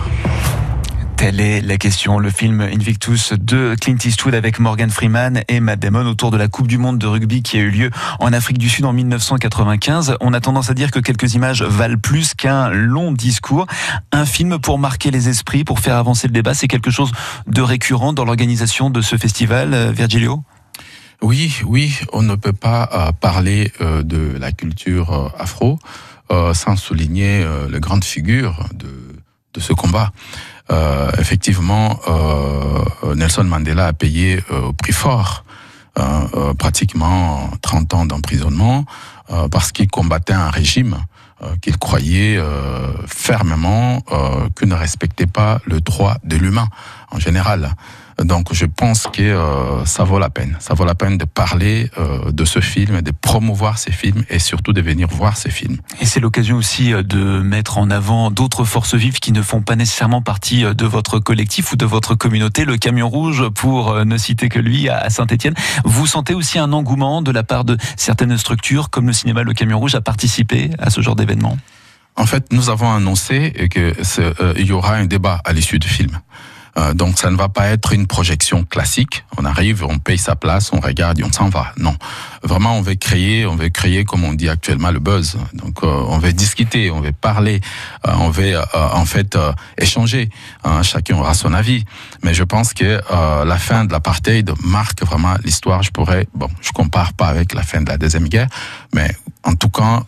Telle 1.18 1.40
est 1.40 1.62
la 1.62 1.78
question. 1.78 2.20
Le 2.20 2.30
film 2.30 2.62
Invictus 2.62 3.34
de 3.34 3.76
Clint 3.80 3.98
Eastwood 4.04 4.36
avec 4.36 4.60
Morgan 4.60 4.90
Freeman 4.90 5.44
et 5.48 5.60
Matt 5.60 5.80
Damon 5.80 6.06
autour 6.06 6.32
de 6.32 6.38
la 6.38 6.48
Coupe 6.48 6.68
du 6.68 6.78
Monde 6.78 6.98
de 6.98 7.08
rugby 7.08 7.44
qui 7.44 7.58
a 7.58 7.62
eu 7.62 7.70
lieu 7.70 7.92
en 8.20 8.34
Afrique 8.34 8.58
du 8.58 8.70
Sud 8.70 8.86
en 8.86 8.94
1995. 8.94 10.18
On 10.22 10.34
a 10.34 10.40
tendance 10.40 10.70
à 10.70 10.74
dire 10.74 10.92
que 10.92 11.00
quelques 11.00 11.34
images 11.34 11.62
valent 11.64 11.98
plus 11.98 12.34
qu'un 12.34 12.70
long 12.70 13.12
discours. 13.12 13.68
Un 14.12 14.26
film 14.26 14.60
pour 14.60 14.80
marquer 14.80 15.12
les 15.12 15.30
esprits, 15.30 15.64
pour 15.64 15.80
faire 15.80 15.96
avancer 15.96 16.28
le 16.28 16.34
débat, 16.34 16.54
c'est 16.54 16.68
quelque 16.68 16.92
chose 16.92 17.12
de 17.48 17.62
récurrent 17.62 18.14
dans 18.14 18.26
l'organisation 18.26 18.90
de 18.90 19.02
ce 19.02 19.18
festival, 19.18 19.74
euh, 19.74 19.92
Virgilio? 19.92 20.44
Oui, 21.22 21.54
oui, 21.66 21.98
on 22.12 22.22
ne 22.22 22.36
peut 22.36 22.54
pas 22.54 22.90
euh, 22.92 23.12
parler 23.12 23.72
euh, 23.82 24.04
de 24.04 24.38
la 24.38 24.52
culture 24.52 25.34
afro 25.38 25.80
sans 26.54 26.76
souligner 26.78 27.46
les 27.70 27.80
grandes 27.80 28.04
figures 28.04 28.68
de, 28.74 28.90
de 29.54 29.60
ce 29.60 29.72
combat. 29.72 30.12
Euh, 30.72 31.12
effectivement, 31.18 32.00
euh, 32.08 33.16
Nelson 33.16 33.44
Mandela 33.44 33.88
a 33.88 33.94
payé 33.94 34.42
euh, 34.52 34.62
au 34.62 34.74
prix 34.74 34.94
fort, 34.94 35.44
hein, 35.96 36.28
pratiquement 36.58 37.50
30 37.62 37.94
ans 37.94 38.06
d'emprisonnement, 38.06 38.86
parce 39.52 39.72
qu'il 39.72 39.88
combattait 39.88 40.34
un 40.34 40.50
régime 40.50 40.98
qu'il 41.62 41.78
croyait 41.78 42.38
euh, 42.38 42.94
fermement 43.08 44.02
euh, 44.12 44.48
que 44.56 44.66
ne 44.66 44.76
respectait 44.76 45.28
pas 45.28 45.60
le 45.66 45.82
droit 45.82 46.16
de 46.24 46.36
l'humain 46.36 46.68
en 47.12 47.20
général. 47.20 47.76
Donc 48.22 48.54
je 48.54 48.66
pense 48.66 49.08
que 49.12 49.22
euh, 49.22 49.86
ça 49.86 50.04
vaut 50.04 50.20
la 50.20 50.30
peine. 50.30 50.56
Ça 50.60 50.74
vaut 50.74 50.86
la 50.86 50.96
peine 50.96 51.18
de 51.18 51.26
parler 51.26 51.90
euh, 51.98 52.32
de 52.32 52.46
ce 52.46 52.60
film, 52.60 53.02
de 53.02 53.12
promouvoir 53.12 53.78
ces 53.78 53.92
films 53.92 54.24
et 54.30 54.40
surtout 54.40 54.74
de 54.74 54.82
venir 54.82 55.08
voir 55.08 55.38
ces 55.38 55.50
films. 55.50 55.78
Et 56.02 56.06
c'est 56.06 56.20
l'occasion 56.20 56.58
aussi 56.58 56.94
euh, 56.94 57.04
de 57.04 57.42
mettre 57.42 57.78
en 57.78 57.90
avant 57.90 58.32
d'autres 58.32 58.64
forces 58.64 58.96
vives 58.96 59.20
qui 59.20 59.32
ne 59.32 59.42
font 59.42 59.62
pas 59.62 59.76
nécessairement 59.76 60.22
partie 60.22 60.64
de 60.64 60.86
votre 60.86 61.20
collectif 61.20 61.72
ou 61.72 61.76
de 61.76 61.86
votre 61.86 62.16
communauté. 62.16 62.66
Le 62.66 62.78
Camion 62.78 63.10
Rouge, 63.10 63.50
pour 63.50 64.06
ne 64.06 64.18
citer 64.18 64.50
que 64.50 64.60
lui, 64.60 64.90
à 64.90 65.10
Saint-Etienne. 65.10 65.54
Vous 65.86 66.08
sentez 66.08 66.34
aussi 66.34 66.60
un 66.60 66.74
engouement 66.74 67.22
de 67.22 67.32
la 67.32 67.44
part 67.44 67.66
de 67.66 67.78
certaines 67.98 68.38
structures 68.38 68.90
comme 68.90 69.08
le 69.08 69.14
cinéma 69.14 69.44
Le 69.44 69.54
Camion 69.54 69.80
Rouge 69.80 69.96
à 69.96 70.02
participer 70.02 70.70
à 70.80 70.90
ce 70.90 71.02
genre 71.02 71.16
d'événement? 71.16 71.58
En 72.16 72.26
fait, 72.26 72.52
nous 72.52 72.70
avons 72.70 72.92
annoncé 72.94 73.52
que 73.72 73.94
euh, 74.20 74.54
il 74.58 74.68
y 74.68 74.72
aura 74.72 74.96
un 74.96 75.06
débat 75.06 75.42
à 75.44 75.54
l'issue 75.54 75.80
du 75.80 75.88
film. 75.88 76.20
Euh, 76.78 76.94
donc 76.94 77.20
ça 77.20 77.30
ne 77.30 77.36
va 77.36 77.50
pas 77.50 77.68
être 77.68 77.94
une 77.94 78.08
projection 78.08 78.64
classique. 78.64 79.26
On 79.38 79.46
arrive, 79.46 79.84
on 79.84 80.00
paye 80.00 80.18
sa 80.18 80.36
place, 80.36 80.72
on 80.74 80.80
regarde 80.80 81.20
et 81.20 81.24
on 81.24 81.32
s'en 81.32 81.50
va. 81.50 81.74
Non, 81.78 81.96
vraiment 82.42 82.78
on 82.78 82.82
veut 82.82 82.96
créer, 82.96 83.46
on 83.46 83.56
veut 83.56 83.70
créer 83.70 84.06
comme 84.06 84.24
on 84.24 84.34
dit 84.34 84.50
actuellement 84.50 84.92
le 84.92 85.00
buzz. 85.00 85.38
Donc 85.54 85.84
euh, 85.84 85.88
on 85.88 86.18
veut 86.18 86.34
discuter, 86.34 86.90
on 86.90 87.02
veut 87.02 87.12
parler, 87.12 87.62
euh, 88.08 88.14
on 88.20 88.30
veut 88.30 88.56
en 88.74 89.06
fait 89.06 89.38
échanger. 89.78 90.30
Hein, 90.64 90.82
chacun 90.84 91.16
aura 91.18 91.34
son 91.34 91.54
avis. 91.54 91.86
Mais 92.24 92.34
je 92.34 92.44
pense 92.44 92.74
que 92.74 93.02
la 93.46 93.58
fin 93.58 93.86
de 93.86 93.92
l'apartheid 93.92 94.52
marque 94.64 95.04
vraiment 95.04 95.36
l'histoire. 95.44 95.84
Je 95.84 95.92
pourrais, 95.92 96.28
bon, 96.34 96.50
je 96.62 96.72
compare 96.72 97.14
pas 97.14 97.28
avec 97.28 97.54
la 97.54 97.64
fin 97.64 97.82
de 97.82 97.90
la 97.90 97.98
deuxième 97.98 98.28
guerre, 98.28 98.48
mais 98.94 99.16
en 99.44 99.56
tout 99.56 99.70
cas 99.70 100.04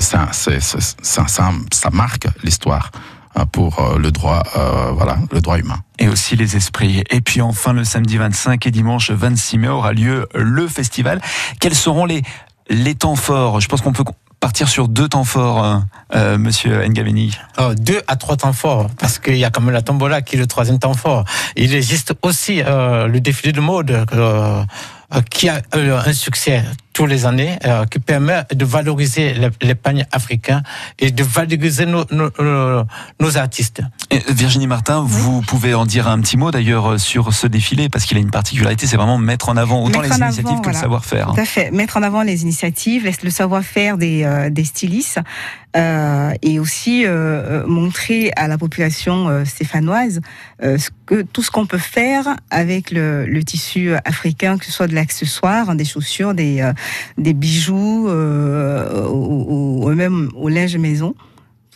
ça, 0.00 0.28
ça, 0.32 0.52
ça, 0.60 1.26
ça 1.72 1.90
marque 1.90 2.26
l'histoire. 2.42 2.90
Hein, 3.36 3.46
pour 3.46 3.78
euh, 3.78 3.98
le 3.98 4.10
droit, 4.10 4.42
euh, 4.56 4.90
voilà, 4.92 5.18
le 5.30 5.40
droit 5.40 5.58
humain. 5.58 5.78
Et 6.00 6.08
aussi 6.08 6.34
les 6.34 6.56
esprits. 6.56 7.04
Et 7.10 7.20
puis 7.20 7.40
enfin, 7.40 7.72
le 7.72 7.84
samedi 7.84 8.16
25 8.16 8.66
et 8.66 8.70
dimanche 8.72 9.10
26 9.12 9.58
mai 9.58 9.68
aura 9.68 9.92
lieu 9.92 10.26
le 10.34 10.66
festival. 10.66 11.20
Quels 11.60 11.76
seront 11.76 12.06
les, 12.06 12.22
les 12.68 12.96
temps 12.96 13.14
forts? 13.14 13.60
Je 13.60 13.68
pense 13.68 13.82
qu'on 13.82 13.92
peut 13.92 14.04
partir 14.40 14.68
sur 14.68 14.88
deux 14.88 15.08
temps 15.08 15.24
forts, 15.24 15.64
euh, 15.64 15.78
euh 16.16 16.38
Monsieur 16.38 16.82
Ngabeni 16.88 17.36
oh, 17.58 17.74
Deux 17.74 18.00
à 18.08 18.16
trois 18.16 18.36
temps 18.36 18.54
forts, 18.54 18.88
parce 18.98 19.18
qu'il 19.18 19.36
y 19.36 19.44
a 19.44 19.50
quand 19.50 19.60
même 19.60 19.74
la 19.74 19.82
tombola 19.82 20.22
qui 20.22 20.36
est 20.36 20.38
le 20.38 20.46
troisième 20.46 20.78
temps 20.78 20.94
fort. 20.94 21.24
Il 21.56 21.74
existe 21.74 22.14
aussi 22.22 22.62
euh, 22.62 23.06
le 23.06 23.20
défilé 23.20 23.52
de 23.52 23.60
mode 23.60 24.06
euh, 24.12 24.64
qui 25.30 25.48
a 25.48 25.60
un 25.72 26.12
succès 26.12 26.64
tous 26.92 27.06
les 27.06 27.26
années, 27.26 27.58
euh, 27.64 27.84
qui 27.86 27.98
permet 27.98 28.44
de 28.52 28.64
valoriser 28.64 29.34
les, 29.60 29.74
pagnes 29.74 30.06
africains 30.12 30.62
et 30.98 31.10
de 31.10 31.22
valoriser 31.22 31.86
nos, 31.86 32.04
nos, 32.10 32.30
nos, 33.20 33.36
artistes. 33.36 33.82
Et 34.10 34.20
Virginie 34.28 34.66
Martin, 34.66 35.02
vous 35.06 35.40
pouvez 35.42 35.74
en 35.74 35.86
dire 35.86 36.08
un 36.08 36.20
petit 36.20 36.36
mot 36.36 36.50
d'ailleurs 36.50 36.98
sur 36.98 37.32
ce 37.32 37.46
défilé, 37.46 37.88
parce 37.88 38.04
qu'il 38.04 38.16
a 38.16 38.20
une 38.20 38.30
particularité, 38.30 38.86
c'est 38.86 38.96
vraiment 38.96 39.18
mettre 39.18 39.48
en 39.48 39.56
avant 39.56 39.84
autant 39.84 40.00
les 40.00 40.08
initiatives 40.08 40.60
que 40.60 40.68
le 40.68 40.74
savoir-faire. 40.74 41.32
Tout 41.34 41.40
à 41.40 41.44
fait, 41.44 41.70
mettre 41.70 41.96
en 41.96 42.02
avant 42.02 42.22
les 42.22 42.42
initiatives, 42.42 43.08
le 43.22 43.30
savoir-faire 43.30 43.96
des, 43.96 44.24
euh, 44.24 44.50
des 44.50 44.64
stylistes, 44.64 45.20
euh, 45.76 46.32
et 46.42 46.58
aussi 46.58 47.06
euh, 47.06 47.10
euh, 47.10 47.66
montrer 47.66 48.32
à 48.34 48.48
la 48.48 48.58
population 48.58 49.28
euh, 49.28 49.44
stéphanoise 49.44 50.20
ce 50.60 50.90
que, 51.06 51.22
tout 51.22 51.42
ce 51.42 51.50
qu'on 51.50 51.64
peut 51.64 51.78
faire 51.78 52.36
avec 52.50 52.90
le, 52.90 53.24
le, 53.24 53.44
tissu 53.44 53.94
africain, 54.04 54.58
que 54.58 54.66
ce 54.66 54.72
soit 54.72 54.88
de 54.88 54.94
l'accessoire, 54.94 55.74
des 55.74 55.86
chaussures, 55.86 56.34
des, 56.34 56.60
des 57.18 57.34
bijoux 57.34 58.08
ou, 58.08 59.84
ou, 59.84 59.94
même 59.94 60.30
au 60.34 60.48
linge 60.48 60.76
maison 60.76 61.14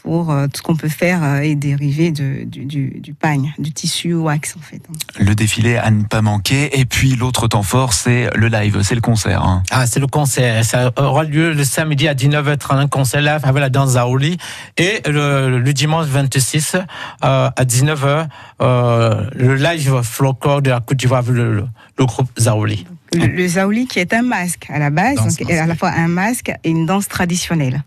pour 0.04 0.30
euh, 0.30 0.46
tout 0.46 0.58
ce 0.58 0.62
qu'on 0.62 0.76
peut 0.76 0.90
faire 0.90 1.24
euh, 1.24 1.40
et 1.40 1.54
dériver 1.54 2.10
de, 2.12 2.44
du, 2.44 2.66
du, 2.66 3.00
du, 3.00 3.14
pagne, 3.14 3.54
du 3.58 3.72
tissu 3.72 4.12
wax 4.12 4.54
en 4.56 4.60
fait. 4.60 4.82
Le 5.18 5.34
défilé 5.34 5.78
à 5.78 5.90
ne 5.90 6.04
pas 6.04 6.20
manquer. 6.20 6.78
Et 6.78 6.84
puis 6.84 7.16
l'autre 7.16 7.48
temps 7.48 7.62
fort, 7.62 7.94
c'est 7.94 8.28
le 8.36 8.48
live, 8.48 8.82
c'est 8.82 8.94
le 8.94 9.00
concert. 9.00 9.42
Hein. 9.42 9.62
Ah, 9.70 9.86
c'est 9.86 10.00
le 10.00 10.06
concert. 10.06 10.62
Ça 10.62 10.92
aura 10.98 11.24
lieu 11.24 11.54
le 11.54 11.64
samedi 11.64 12.06
à 12.06 12.14
19h30, 12.14 12.76
un 12.76 12.86
concert 12.86 13.22
live 13.22 13.40
avec 13.42 13.60
la 13.60 13.70
danse 13.70 13.92
Zaouli. 13.92 14.36
Et 14.76 15.00
le, 15.06 15.58
le 15.58 15.72
dimanche 15.72 16.06
26 16.06 16.76
euh, 16.76 16.80
à 17.22 17.64
19h, 17.64 18.28
euh, 18.60 19.30
le 19.34 19.54
live 19.54 20.02
folklore 20.02 20.60
de 20.60 20.68
la 20.68 20.80
Côte 20.80 20.98
d'Ivoire 20.98 21.22
le, 21.22 21.64
le, 21.98 22.04
groupe 22.04 22.28
Zaouli. 22.38 22.86
Le, 23.14 23.26
le 23.36 23.48
Zaouli 23.48 23.86
qui 23.86 23.98
est 23.98 24.12
un 24.12 24.22
masque 24.22 24.66
à 24.68 24.78
la 24.78 24.90
base, 24.90 25.38
donc, 25.38 25.50
à 25.50 25.66
la 25.66 25.74
fois 25.74 25.90
un 25.90 26.08
masque 26.08 26.52
et 26.62 26.70
une 26.70 26.86
danse 26.86 27.08
traditionnelle. 27.08 27.82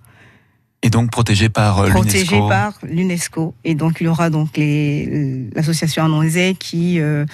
Et 0.83 0.89
donc 0.89 1.09
protégé 1.09 1.49
par 1.49 1.83
l'UNESCO. 1.83 2.01
Protégé 2.01 2.37
par 2.47 2.73
l'UNESCO. 2.83 3.55
Et 3.63 3.73
donc 3.73 3.97
il 3.99 4.03
y 4.05 4.07
aura 4.07 4.29
donc 4.29 4.49
l'association 5.55 6.05
Annoisé 6.05 6.53
qui 6.53 6.99
euh, 6.99 7.25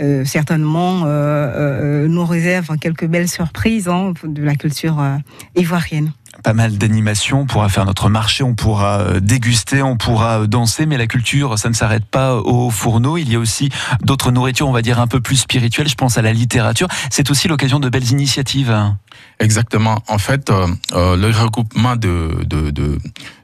euh, 0.00 0.24
certainement 0.24 1.02
euh, 1.04 1.06
euh, 1.06 2.08
nous 2.08 2.24
réserve 2.24 2.78
quelques 2.78 3.06
belles 3.06 3.28
surprises 3.28 3.88
hein, 3.88 4.14
de 4.22 4.42
la 4.42 4.54
culture 4.54 5.00
euh, 5.00 5.16
ivoirienne 5.56 6.12
pas 6.42 6.52
mal 6.52 6.76
d'animations. 6.76 7.40
On 7.40 7.46
pourra 7.46 7.68
faire 7.68 7.84
notre 7.84 8.08
marché, 8.08 8.42
on 8.42 8.54
pourra 8.54 9.00
euh, 9.00 9.20
déguster, 9.20 9.82
on 9.82 9.96
pourra 9.96 10.40
euh, 10.40 10.46
danser, 10.46 10.86
mais 10.86 10.96
la 10.96 11.06
culture, 11.06 11.58
ça 11.58 11.68
ne 11.68 11.74
s'arrête 11.74 12.04
pas 12.04 12.36
au 12.36 12.70
fourneau. 12.70 13.16
Il 13.16 13.30
y 13.30 13.36
a 13.36 13.38
aussi 13.38 13.70
d'autres 14.02 14.30
nourritures, 14.30 14.68
on 14.68 14.72
va 14.72 14.82
dire 14.82 15.00
un 15.00 15.06
peu 15.06 15.20
plus 15.20 15.36
spirituelles. 15.36 15.88
Je 15.88 15.94
pense 15.94 16.18
à 16.18 16.22
la 16.22 16.32
littérature. 16.32 16.88
C'est 17.10 17.30
aussi 17.30 17.48
l'occasion 17.48 17.80
de 17.80 17.88
belles 17.88 18.10
initiatives. 18.10 18.76
Exactement. 19.38 20.02
En 20.08 20.18
fait, 20.18 20.50
euh, 20.50 21.16
le 21.16 21.30
regroupement 21.30 21.96
de, 21.96 22.44
de, 22.44 22.70
de, 22.70 22.98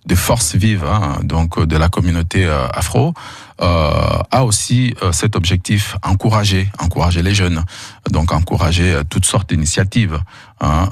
de 0.07 0.15
forces 0.15 0.55
vives, 0.55 0.85
hein, 0.85 1.19
donc 1.23 1.65
de 1.65 1.77
la 1.77 1.89
communauté 1.89 2.49
afro, 2.73 3.15
a 3.61 4.45
aussi 4.45 4.95
cet 5.13 5.37
objectif 5.37 5.97
encourager, 6.03 6.69
encourager 6.79 7.23
les 7.23 7.35
jeunes, 7.35 7.65
donc 8.11 8.33
encourager 8.33 9.01
toutes 9.09 9.25
sortes 9.25 9.49
d'initiatives. 9.49 10.21
Hein. 10.61 10.89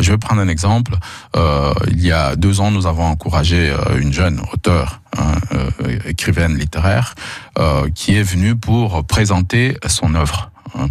je 0.00 0.12
vais 0.12 0.18
prendre 0.18 0.40
un 0.40 0.48
exemple. 0.48 0.96
il 1.34 2.00
y 2.00 2.12
a 2.12 2.36
deux 2.36 2.60
ans, 2.60 2.70
nous 2.70 2.86
avons 2.86 3.04
encouragé 3.04 3.74
une 3.98 4.12
jeune 4.12 4.40
auteure, 4.52 5.00
hein, 5.18 5.34
écrivaine 6.06 6.56
littéraire, 6.56 7.14
qui 7.94 8.16
est 8.16 8.22
venue 8.22 8.56
pour 8.56 9.04
présenter 9.04 9.76
son 9.86 10.14
œuvre, 10.14 10.50
hein, 10.78 10.88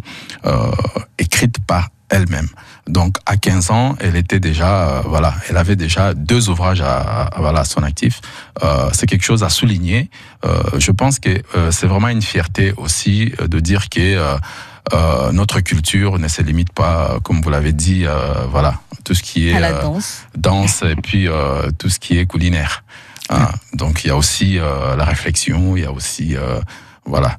écrite 1.17 1.59
par 1.65 1.89
elle-même. 2.09 2.47
Donc 2.89 3.17
à 3.27 3.37
15 3.37 3.69
ans, 3.69 3.95
elle 3.99 4.15
était 4.15 4.39
déjà, 4.39 4.89
euh, 4.89 5.01
voilà, 5.05 5.35
elle 5.47 5.57
avait 5.57 5.75
déjà 5.75 6.15
deux 6.15 6.49
ouvrages 6.49 6.81
à, 6.81 7.25
à 7.27 7.39
voilà, 7.39 7.61
à 7.61 7.63
son 7.65 7.83
actif. 7.83 8.19
Euh, 8.63 8.89
c'est 8.93 9.05
quelque 9.05 9.23
chose 9.23 9.43
à 9.43 9.49
souligner. 9.49 10.09
Euh, 10.43 10.63
je 10.77 10.91
pense 10.91 11.19
que 11.19 11.29
euh, 11.55 11.71
c'est 11.71 11.85
vraiment 11.85 12.07
une 12.07 12.23
fierté 12.23 12.73
aussi 12.77 13.31
de 13.39 13.59
dire 13.59 13.89
que 13.89 14.17
euh, 14.93 15.31
notre 15.31 15.59
culture 15.59 16.17
ne 16.17 16.27
se 16.27 16.41
limite 16.41 16.73
pas, 16.73 17.19
comme 17.23 17.41
vous 17.41 17.49
l'avez 17.51 17.73
dit, 17.73 18.05
voilà, 18.49 18.79
tout 19.03 19.13
ce 19.13 19.21
qui 19.21 19.49
est 19.49 19.53
à 19.53 19.59
la 19.59 19.73
danse, 19.73 20.25
danse 20.35 20.81
et 20.81 20.95
puis 20.95 21.27
tout 21.77 21.89
ce 21.89 21.99
qui 21.99 22.17
est 22.17 22.25
culinaire. 22.25 22.83
Hein. 23.29 23.49
Donc 23.73 24.03
il 24.03 24.07
y 24.07 24.09
a 24.09 24.17
aussi 24.17 24.55
la 24.55 25.05
réflexion, 25.05 25.77
il 25.77 25.83
y 25.83 25.85
a 25.85 25.91
aussi 25.91 26.35
voilà 27.05 27.37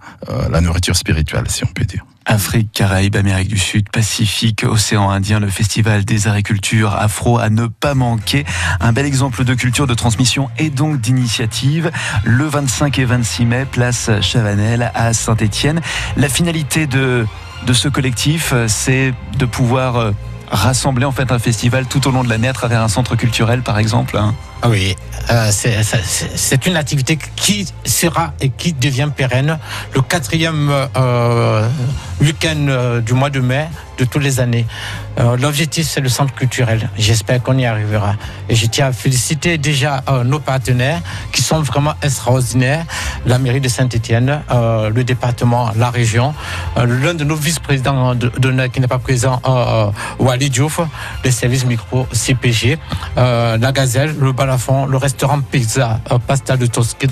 la 0.49 0.61
nourriture 0.61 0.95
spirituelle, 0.95 1.45
si 1.49 1.65
on 1.65 1.69
peut 1.69 1.85
dire. 1.85 2.05
Afrique, 2.27 2.71
Caraïbes, 2.73 3.17
Amérique 3.17 3.49
du 3.49 3.59
Sud, 3.59 3.89
Pacifique, 3.91 4.65
Océan 4.65 5.11
Indien, 5.11 5.41
le 5.41 5.49
festival 5.49 6.05
des 6.05 6.29
agricultures 6.29 6.95
afro 6.95 7.39
à 7.39 7.51
ne 7.51 7.67
pas 7.67 7.95
manquer. 7.95 8.45
Un 8.81 8.93
bel 8.93 9.07
exemple 9.07 9.45
de 9.45 9.55
culture, 9.55 9.87
de 9.87 9.95
transmission 9.95 10.51
et 10.59 10.71
donc 10.71 11.01
d'initiative. 11.01 11.91
Le 12.25 12.45
25 12.45 12.99
et 12.99 13.05
26 13.05 13.45
mai, 13.47 13.65
place 13.65 14.11
Chavanel 14.21 14.93
à 14.95 15.13
Saint-Étienne. 15.13 15.81
La 16.17 16.29
finalité 16.29 16.87
de, 16.87 17.27
de 17.67 17.73
ce 17.73 17.89
collectif, 17.89 18.55
c'est 18.69 19.15
de 19.39 19.47
pouvoir 19.47 19.97
euh, 19.97 20.13
rassembler 20.51 21.05
en 21.05 21.13
fait 21.13 21.33
un 21.33 21.39
festival 21.39 21.87
tout 21.87 22.07
au 22.07 22.11
long 22.11 22.25
de 22.25 22.29
l'année 22.29 22.49
à 22.49 22.53
travers 22.53 22.83
un 22.83 22.89
centre 22.89 23.17
culturel 23.17 23.63
par 23.63 23.79
exemple. 23.79 24.19
Oui, 24.69 24.95
euh, 25.31 25.51
c'est 25.53 26.67
une 26.67 26.77
activité 26.77 27.19
qui 27.37 27.67
sera 27.85 28.35
et 28.41 28.51
qui 28.51 28.75
devient 28.75 29.09
pérenne 29.15 29.59
le 29.95 30.03
quatrième 30.03 30.71
euh, 30.97 31.67
week-end 32.21 32.67
euh, 32.69 33.01
du 33.01 33.15
mois 33.15 33.31
de 33.31 33.41
mai 33.41 33.69
de 33.99 34.05
toutes 34.05 34.23
les 34.23 34.41
années. 34.41 34.67
L'objectif, 35.39 35.87
c'est 35.87 36.01
le 36.01 36.09
centre 36.09 36.33
culturel. 36.35 36.89
J'espère 36.97 37.43
qu'on 37.43 37.59
y 37.59 37.67
arrivera. 37.67 38.15
Et 38.49 38.55
je 38.55 38.65
tiens 38.65 38.87
à 38.87 38.93
féliciter 38.93 39.59
déjà 39.59 40.03
nos 40.25 40.39
partenaires 40.39 41.03
qui 41.31 41.43
sont 41.43 41.61
vraiment 41.61 41.93
extraordinaires. 42.01 42.87
La 43.27 43.39
mairie 43.39 43.61
de 43.61 43.69
Saint-Etienne, 43.69 44.41
euh, 44.51 44.89
le 44.89 45.05
département, 45.05 45.73
la 45.77 45.91
région, 45.91 46.33
l'un 46.77 47.13
de 47.13 47.25
nos 47.25 47.35
vice-présidents 47.35 48.15
d'honneur 48.15 48.71
qui 48.71 48.81
n'est 48.81 48.89
pas 48.89 48.99
présent, 48.99 49.43
Wally 50.19 50.49
Diouf, 50.49 50.81
les 51.23 51.31
services 51.31 51.67
micro 51.67 52.07
CPG, 52.11 52.79
la 53.17 53.73
Gazelle, 53.73 54.15
le 54.19 54.33
Le 54.89 54.97
restaurant 54.97 55.41
Pizza, 55.41 56.01
Pasta 56.27 56.57
de, 56.57 56.67
Tosc 56.67 57.07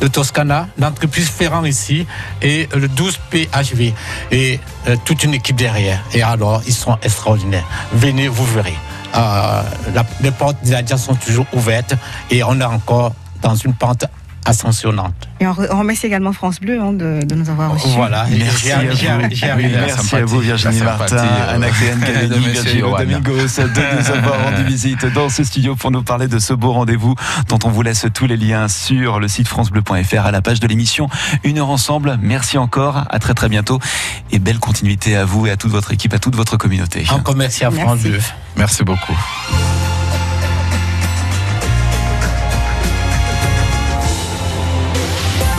de 0.00 0.08
Toscana, 0.08 0.68
l'entreprise 0.78 1.28
Ferrand 1.28 1.64
ici 1.64 2.06
et 2.42 2.68
le 2.74 2.88
12 2.88 3.18
PHV. 3.30 3.92
Et 4.32 4.60
toute 5.04 5.24
une 5.24 5.34
équipe 5.34 5.56
derrière. 5.56 6.02
Et 6.12 6.22
alors, 6.22 6.62
ils 6.66 6.74
sont 6.74 6.98
extraordinaires. 7.02 7.66
Venez, 7.92 8.28
vous 8.28 8.46
verrez. 8.46 8.76
Euh, 9.14 9.62
la, 9.94 10.04
les 10.20 10.30
portes 10.30 10.58
des 10.62 10.96
sont 10.96 11.14
toujours 11.14 11.46
ouvertes 11.52 11.94
et 12.30 12.42
on 12.42 12.60
est 12.60 12.64
encore 12.64 13.12
dans 13.40 13.54
une 13.54 13.72
pente 13.72 14.04
ascensionnante. 14.46 15.14
Et 15.40 15.46
on, 15.46 15.52
remercie 15.52 16.06
également 16.06 16.32
France 16.32 16.60
Bleu 16.60 16.80
hein, 16.80 16.92
de, 16.92 17.20
de, 17.24 17.34
nous 17.34 17.50
avoir 17.50 17.72
reçus. 17.72 17.88
Voilà, 17.88 18.26
merci, 18.30 18.70
à, 18.72 18.78
vous. 18.80 19.66
merci 19.70 20.16
à 20.16 20.24
vous 20.24 20.38
Virginie 20.40 20.80
Martin, 20.80 21.26
Anacléane 21.48 22.00
Galeni, 22.00 22.38
Virginie 22.52 22.80
Domingos 22.80 23.56
de 23.58 23.98
nous 23.98 24.10
avoir 24.10 24.44
rendu 24.44 24.64
visite 24.66 25.06
dans 25.12 25.28
ce 25.28 25.44
studio 25.44 25.76
pour 25.76 25.90
nous 25.90 26.02
parler 26.02 26.28
de 26.28 26.38
ce 26.38 26.54
beau 26.54 26.72
rendez-vous 26.72 27.14
dont 27.48 27.58
on 27.64 27.68
vous 27.68 27.82
laisse 27.82 28.06
tous 28.14 28.26
les 28.26 28.36
liens 28.36 28.68
sur 28.68 29.20
le 29.20 29.28
site 29.28 29.48
francebleu.fr 29.48 30.26
à 30.26 30.30
la 30.30 30.40
page 30.40 30.60
de 30.60 30.66
l'émission 30.66 31.08
Une 31.44 31.58
heure 31.58 31.70
ensemble. 31.70 32.18
Merci 32.22 32.58
encore, 32.58 33.04
à 33.10 33.18
très 33.18 33.34
très 33.34 33.48
bientôt 33.48 33.78
et 34.30 34.38
belle 34.38 34.58
continuité 34.58 35.16
à 35.16 35.24
vous 35.24 35.46
et 35.46 35.50
à 35.50 35.56
toute 35.56 35.70
votre 35.70 35.92
équipe, 35.92 36.14
à 36.14 36.18
toute 36.18 36.36
votre 36.36 36.56
communauté. 36.56 37.04
Encore 37.10 37.36
merci 37.36 37.64
à 37.64 37.70
France 37.70 38.00
Bleu. 38.00 38.20
Merci 38.56 38.84
beaucoup. 38.84 39.16